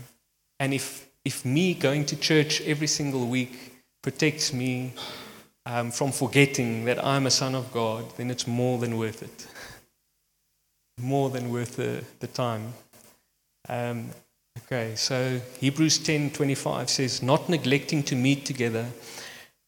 [0.59, 4.93] and if, if me going to church every single week protects me
[5.67, 9.47] um, from forgetting that I'm a son of God, then it's more than worth it.
[11.01, 12.73] more than worth the, the time.
[13.69, 14.11] Um,
[14.65, 18.87] okay, so Hebrews 10:25 says, "Not neglecting to meet together,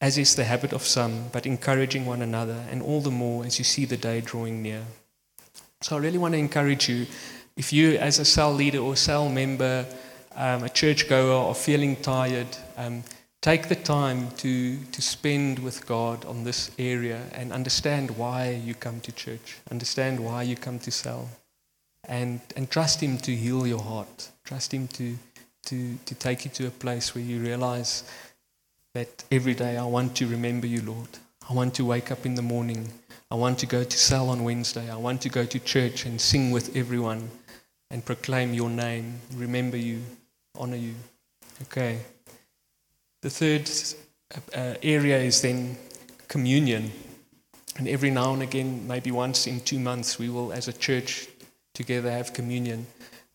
[0.01, 3.59] as is the habit of some, but encouraging one another, and all the more as
[3.59, 4.85] you see the day drawing near."
[5.81, 7.07] So I really want to encourage you,
[7.57, 9.87] if you, as a cell leader or cell member,
[10.35, 13.05] um, a churchgoer, are feeling tired, um,
[13.45, 18.75] take the time to, to spend with God on this area and understand why you
[18.75, 21.29] come to church, understand why you come to cell,
[22.09, 24.31] and, and trust Him to heal your heart.
[24.45, 25.19] Trust Him to,
[25.67, 28.05] to, to take you to a place where you realize
[28.95, 31.11] that every day I want to remember you, Lord.
[31.47, 32.89] I want to wake up in the morning.
[33.31, 34.91] I want to go to cell on Wednesday.
[34.91, 37.29] I want to go to church and sing with everyone
[37.91, 40.01] and proclaim your name, remember you,
[40.59, 40.95] honor you.
[41.65, 41.99] Okay.
[43.25, 43.71] The third
[44.55, 45.79] uh, area is then
[46.29, 46.93] communion.
[47.79, 51.27] And every now and again, maybe once in two months, we will, as a church,
[51.73, 52.87] together have communion.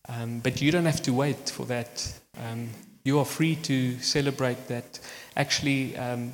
[0.07, 2.19] Um, but you don't have to wait for that.
[2.37, 2.69] Um,
[3.03, 4.99] you are free to celebrate that.
[5.35, 6.33] Actually, um,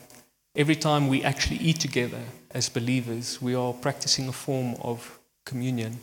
[0.54, 5.98] every time we actually eat together as believers, we are practicing a form of communion.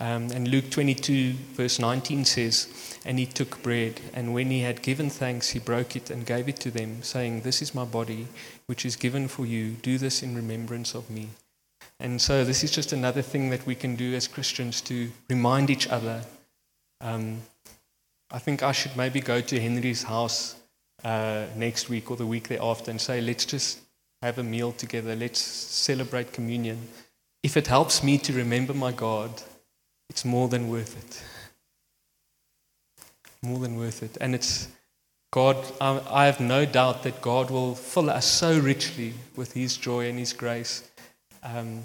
[0.00, 2.68] Um, and Luke 22, verse 19 says,
[3.04, 6.48] And he took bread, and when he had given thanks, he broke it and gave
[6.48, 8.28] it to them, saying, This is my body,
[8.66, 9.72] which is given for you.
[9.82, 11.30] Do this in remembrance of me.
[11.98, 15.68] And so, this is just another thing that we can do as Christians to remind
[15.68, 16.22] each other.
[17.00, 17.38] Um,
[18.30, 20.54] I think I should maybe go to Henry's house
[21.02, 23.80] uh, next week or the week thereafter and say, Let's just
[24.22, 26.88] have a meal together, let's celebrate communion.
[27.42, 29.30] If it helps me to remember my God,
[30.08, 31.22] it's more than worth it.
[33.42, 34.16] More than worth it.
[34.20, 34.68] And it's
[35.30, 40.08] God, I, have no doubt that God will fill us so richly with His joy
[40.08, 40.88] and His grace
[41.42, 41.84] um,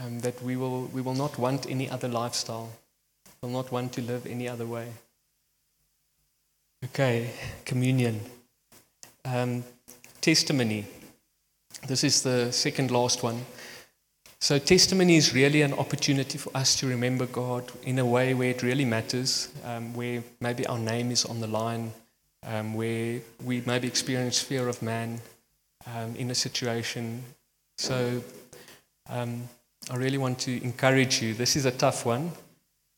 [0.00, 2.70] um, that we will, we will not want any other lifestyle,
[3.40, 4.88] will not want to live any other way.
[6.84, 7.30] Okay,
[7.64, 8.20] communion.
[9.24, 9.64] um,
[10.20, 10.84] testimony.
[11.86, 13.44] This is the second last one.
[14.42, 18.50] So, testimony is really an opportunity for us to remember God in a way where
[18.50, 21.92] it really matters, um, where maybe our name is on the line,
[22.44, 25.20] um, where we maybe experience fear of man
[25.86, 27.22] um, in a situation.
[27.78, 28.20] So,
[29.08, 29.48] um,
[29.88, 31.34] I really want to encourage you.
[31.34, 32.32] This is a tough one,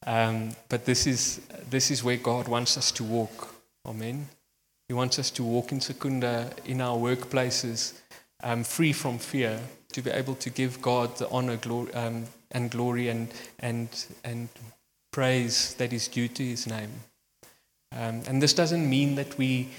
[0.07, 3.55] um, but this is, this is where God wants us to walk.
[3.85, 4.29] Amen.
[4.89, 8.01] He wants us to walk in Secunda in our workplaces
[8.45, 9.59] um, free from fear,
[9.93, 13.29] to be able to give God the honor glory, um, and glory and,
[13.59, 13.89] and,
[14.23, 14.49] and
[15.11, 16.91] praise that is due to his name.
[17.91, 19.71] Um, and this doesn't mean that we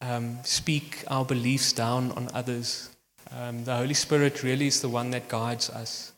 [0.00, 2.90] um, speak our beliefs down on others.
[3.30, 6.12] Um, the Holy Spirit really is the one that guides us.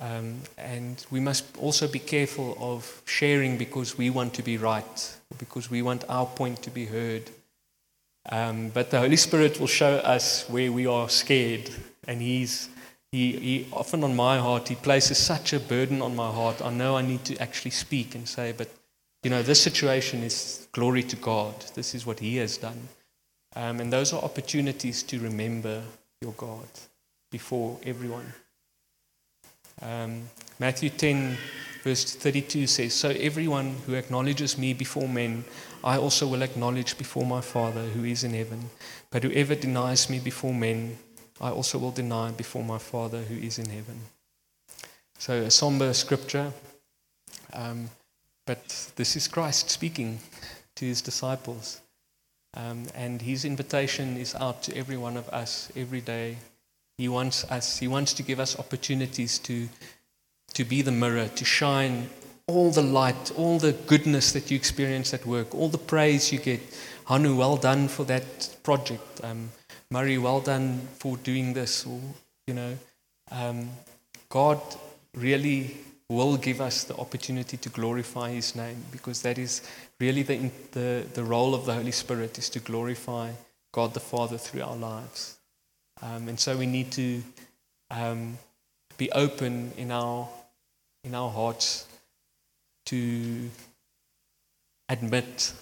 [0.00, 5.18] Um, and we must also be careful of sharing because we want to be right,
[5.38, 7.30] because we want our point to be heard.
[8.28, 11.70] Um, but the Holy Spirit will show us where we are scared,
[12.06, 12.68] and He's
[13.12, 16.62] he, he often on my heart he places such a burden on my heart.
[16.62, 18.68] I know I need to actually speak and say, but
[19.24, 21.54] you know, this situation is glory to God.
[21.74, 22.88] This is what He has done,
[23.56, 25.82] um, and those are opportunities to remember
[26.22, 26.68] your God
[27.30, 28.32] before everyone.
[29.82, 31.36] Um, Matthew 10,
[31.82, 35.44] verse 32 says, So everyone who acknowledges me before men,
[35.82, 38.70] I also will acknowledge before my Father who is in heaven.
[39.10, 40.98] But whoever denies me before men,
[41.40, 44.00] I also will deny before my Father who is in heaven.
[45.18, 46.52] So a somber scripture,
[47.52, 47.90] um,
[48.46, 50.20] but this is Christ speaking
[50.76, 51.80] to his disciples.
[52.54, 56.36] Um, and his invitation is out to every one of us every day.
[56.98, 59.68] He wants us, he wants to give us opportunities to,
[60.54, 62.10] to be the mirror, to shine
[62.56, 66.38] all the light, all the goodness that you experience at work, all the praise you
[66.38, 66.60] get.
[67.06, 69.20] Hanu, well done for that project.
[69.24, 69.50] Um,
[69.90, 71.84] Murray, well done for doing this.
[71.84, 72.00] Or,
[72.46, 72.78] you know,
[73.30, 73.70] um,
[74.28, 74.60] God
[75.16, 75.76] really
[76.08, 79.62] will give us the opportunity to glorify His name because that is
[79.98, 83.30] really the, the, the role of the Holy Spirit is to glorify
[83.72, 85.36] God the Father through our lives.
[86.02, 87.22] Um, and so we need to
[87.90, 88.38] um,
[88.96, 90.28] be open in our,
[91.04, 91.86] in our hearts
[92.86, 93.50] to
[94.88, 95.52] admit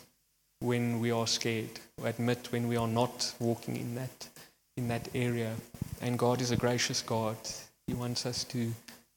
[0.61, 4.29] when we are scared, admit when we are not walking in that,
[4.77, 5.55] in that area.
[6.01, 7.37] And God is a gracious God.
[7.87, 8.73] He wants us to,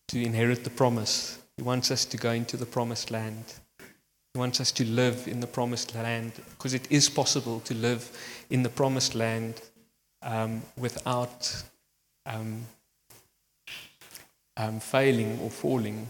[0.09, 1.39] to inherit the promise.
[1.57, 3.43] He wants us to go into the promised land.
[4.33, 8.09] He wants us to live in the promised land because it is possible to live
[8.49, 9.61] in the promised land
[10.21, 11.63] um, without
[12.25, 12.61] um,
[14.57, 16.07] um, failing or falling.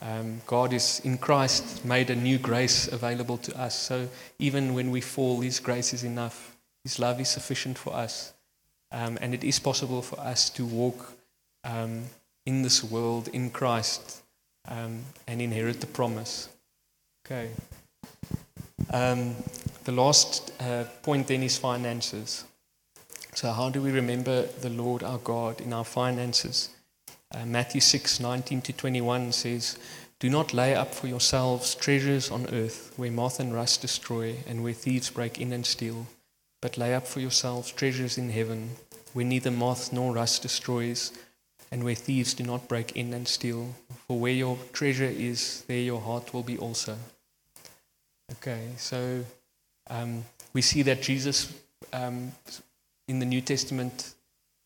[0.00, 3.76] Um, God is in Christ made a new grace available to us.
[3.78, 6.56] So even when we fall, His grace is enough.
[6.84, 8.32] His love is sufficient for us.
[8.92, 11.12] Um, and it is possible for us to walk
[11.64, 12.04] um,
[12.46, 14.22] in this world in Christ
[14.66, 16.48] um, and inherit the promise.
[17.26, 17.50] Okay.
[18.90, 19.34] Um,
[19.84, 22.44] the last uh, point then is finances.
[23.34, 26.70] So, how do we remember the Lord our God in our finances?
[27.34, 29.78] Uh, Matthew 6 19 to 21 says,
[30.18, 34.62] Do not lay up for yourselves treasures on earth where moth and rust destroy and
[34.62, 36.06] where thieves break in and steal,
[36.62, 38.70] but lay up for yourselves treasures in heaven
[39.12, 41.12] where neither moth nor rust destroys
[41.70, 43.74] and where thieves do not break in and steal.
[44.06, 46.96] For where your treasure is, there your heart will be also.
[48.32, 49.24] Okay, so
[49.90, 51.52] um, we see that Jesus
[51.92, 52.32] um,
[53.06, 54.14] in the New Testament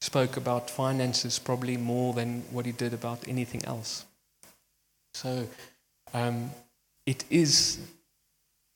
[0.02, 4.04] spoke about finances probably more than what he did about anything else.
[5.14, 5.46] So
[6.12, 6.50] um,
[7.06, 7.78] it is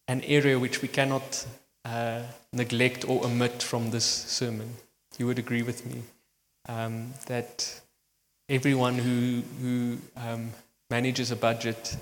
[0.06, 1.44] an area which we cannot
[1.84, 2.22] uh,
[2.52, 4.76] neglect or omit from this sermon.
[5.18, 6.02] You would agree with me
[6.68, 7.80] um, that
[8.48, 10.52] everyone who, who um,
[10.90, 11.96] manages a budget,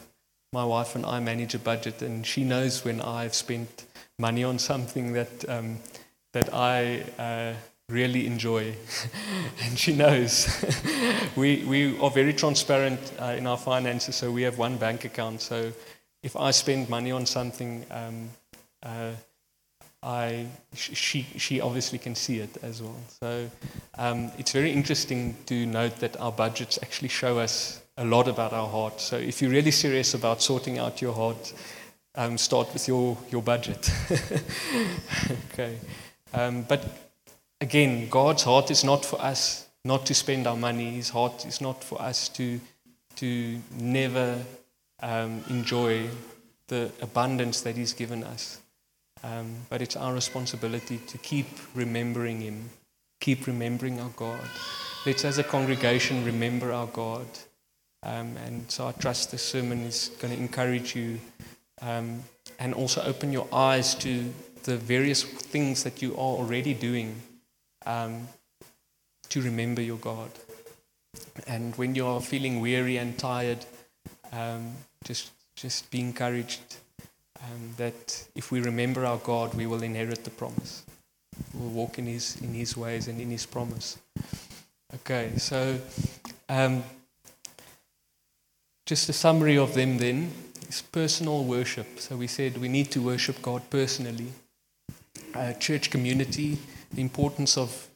[0.53, 3.87] my wife and I manage a budget, and she knows when I've spent
[4.19, 5.79] money on something that, um,
[6.35, 7.05] that I.
[7.19, 7.55] Uh,
[7.89, 8.75] really enjoy.
[9.63, 10.49] and she knows.
[11.37, 15.41] we, we are very transparent uh, in our finances, so we have one bank account.
[15.41, 15.73] So
[16.23, 18.31] if I spend money on something, um,
[18.83, 19.13] uh,
[20.03, 22.97] I, she, she obviously can see it as well.
[23.21, 23.51] So
[23.97, 28.53] um, it's very interesting to note that our budgets actually show us a lot about
[28.53, 29.01] our heart.
[29.01, 31.55] So if you're really serious about sorting out your heart,
[32.17, 33.91] um, start with your, your budget.
[35.53, 35.79] okay.
[36.33, 37.04] Um, but
[37.61, 40.93] again, God's heart is not for us not to spend our money.
[40.93, 42.61] His heart is not for us to,
[43.17, 44.43] to never
[45.03, 46.09] um, enjoy
[46.69, 48.61] the abundance that He's given us.
[49.23, 52.71] Um, but it's our responsibility to keep remembering Him,
[53.21, 54.41] keep remembering our God.
[55.05, 57.27] Let's, as a congregation, remember our God.
[58.03, 61.19] Um, and so I trust this sermon is going to encourage you
[61.83, 62.23] um,
[62.59, 64.33] and also open your eyes to
[64.65, 67.21] the various things that you are already doing
[67.87, 68.29] um,
[69.29, 70.31] to remember your God.
[71.47, 73.65] And when you are feeling weary and tired,
[74.33, 74.73] um,
[75.05, 76.77] just, just be encouraged
[77.43, 80.85] um, that if we remember our God, we will inherit the promise.
[81.53, 83.99] We'll walk in His, in his ways and in His promise.
[84.95, 85.79] Okay, so
[86.49, 86.85] um,
[88.87, 90.31] just a summary of them then
[90.69, 91.99] is personal worship.
[91.99, 94.29] So we said we need to worship God personally.
[95.35, 96.59] Uh, church community,
[96.95, 97.89] the importance of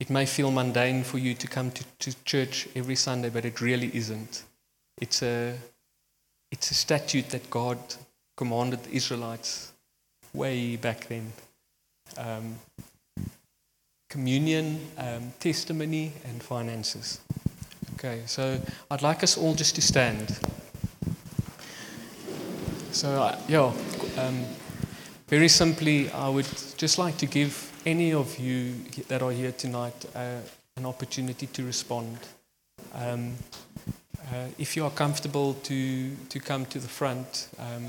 [0.00, 3.60] it may feel mundane for you to come to, to church every Sunday, but it
[3.60, 4.42] really isn't.
[5.00, 5.56] It's a,
[6.50, 7.78] it's a statute that God
[8.36, 9.72] commanded the Israelites
[10.32, 11.32] way back then.
[12.18, 12.56] Um,
[14.10, 17.20] communion, um, testimony, and finances.
[17.94, 20.38] Okay, so I'd like us all just to stand.
[22.90, 23.72] So, uh, yeah,
[24.18, 24.44] um,
[25.28, 26.46] very simply, I would
[26.76, 28.74] just like to give any of you
[29.08, 30.38] that are here tonight uh,
[30.76, 32.16] an opportunity to respond.
[32.94, 33.34] Um,
[34.32, 37.86] uh, if you are comfortable to, to come to the front, um,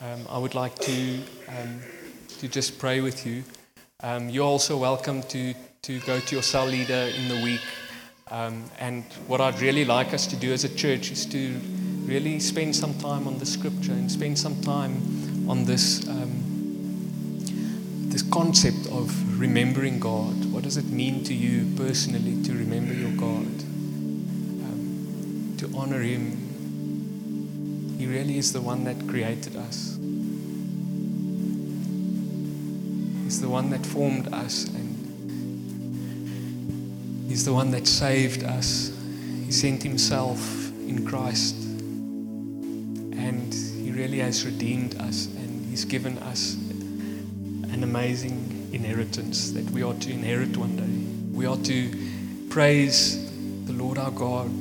[0.00, 1.80] um, I would like to, um,
[2.38, 3.44] to just pray with you.
[4.02, 7.60] Um, you're also welcome to, to go to your cell leader in the week.
[8.30, 11.60] Um, and what I'd really like us to do as a church is to
[12.06, 16.08] really spend some time on the scripture and spend some time on this,
[18.12, 20.52] this concept of remembering God.
[20.52, 23.46] What does it mean to you personally to remember your God?
[24.66, 26.36] Um, to honor Him.
[27.98, 29.96] He really is the one that created us.
[33.24, 34.90] He's the one that formed us and
[37.30, 38.92] He's the one that saved us.
[39.46, 40.38] He sent Himself
[40.86, 41.54] in Christ
[43.16, 46.58] and He really has redeemed us and He's given us
[47.82, 51.36] an amazing inheritance that we are to inherit one day.
[51.36, 53.28] We are to praise
[53.66, 54.52] the Lord our God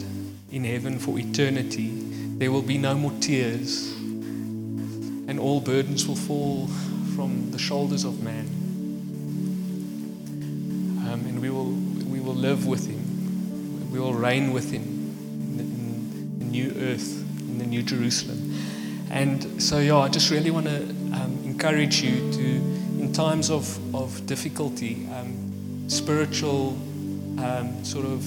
[0.51, 1.89] in heaven for eternity.
[2.39, 6.65] There will be no more tears, and all burdens will fall
[7.15, 8.47] from the shoulders of man.
[11.07, 11.73] Um, and we will,
[12.09, 16.73] we will live with Him, we will reign with Him in the, in the new
[16.79, 18.51] earth, in the new Jerusalem.
[19.11, 22.70] And so, yeah, I just really want to um, encourage you to,
[23.21, 26.69] times of, of difficulty, um, spiritual
[27.37, 28.19] um, sort of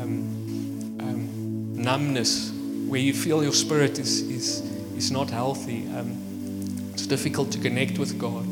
[0.00, 2.50] um, um, numbness,
[2.88, 4.60] where you feel your spirit is, is,
[4.96, 6.16] is not healthy, um,
[6.94, 8.46] it's difficult to connect with God.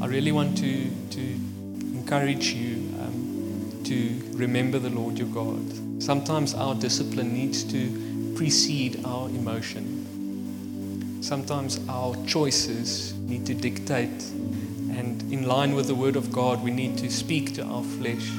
[0.00, 1.20] I really want to, to
[1.98, 2.84] encourage you
[3.84, 5.60] to remember the Lord your God.
[6.02, 10.04] Sometimes our discipline needs to precede our emotion.
[11.22, 14.22] Sometimes our choices need to dictate,
[15.34, 18.30] in line with the Word of God, we need to speak to our flesh,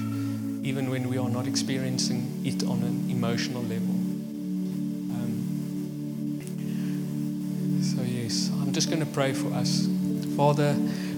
[0.64, 3.96] even when we are not experiencing it on an emotional level.
[5.12, 6.40] Um,
[7.84, 9.90] so, yes, I'm just going to pray for us.
[10.38, 10.74] Father,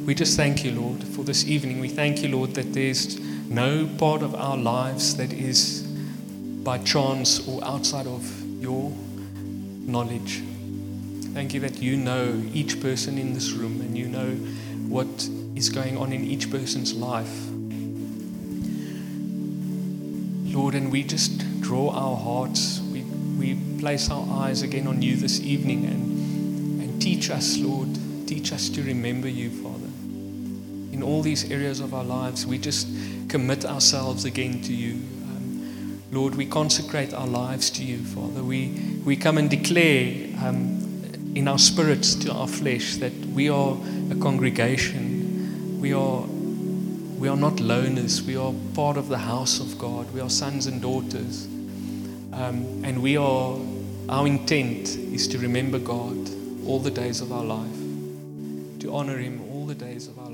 [0.07, 1.79] we just thank you, Lord, for this evening.
[1.79, 5.83] We thank you, Lord, that there's no part of our lives that is
[6.63, 8.23] by chance or outside of
[8.59, 8.91] your
[9.85, 10.41] knowledge.
[11.35, 14.31] Thank you that you know each person in this room and you know
[14.89, 17.49] what is going on in each person's life.
[20.55, 23.01] Lord, and we just draw our hearts, we,
[23.37, 27.89] we place our eyes again on you this evening and, and teach us, Lord,
[28.27, 29.87] teach us to remember you, Father.
[30.93, 32.87] In all these areas of our lives, we just
[33.29, 34.93] commit ourselves again to you.
[34.93, 38.41] Um, Lord, we consecrate our lives to you, Father.
[38.43, 40.77] We, we come and declare um,
[41.35, 43.77] in our spirits to our flesh that we are
[44.09, 45.06] a congregation.
[45.79, 46.23] We are,
[47.19, 48.21] we are not loners.
[48.21, 50.11] We are part of the house of God.
[50.11, 51.45] We are sons and daughters.
[52.33, 53.57] Um, and we are,
[54.09, 56.17] our intent is to remember God
[56.65, 60.26] all the days of our life, to honor Him all the days of our life.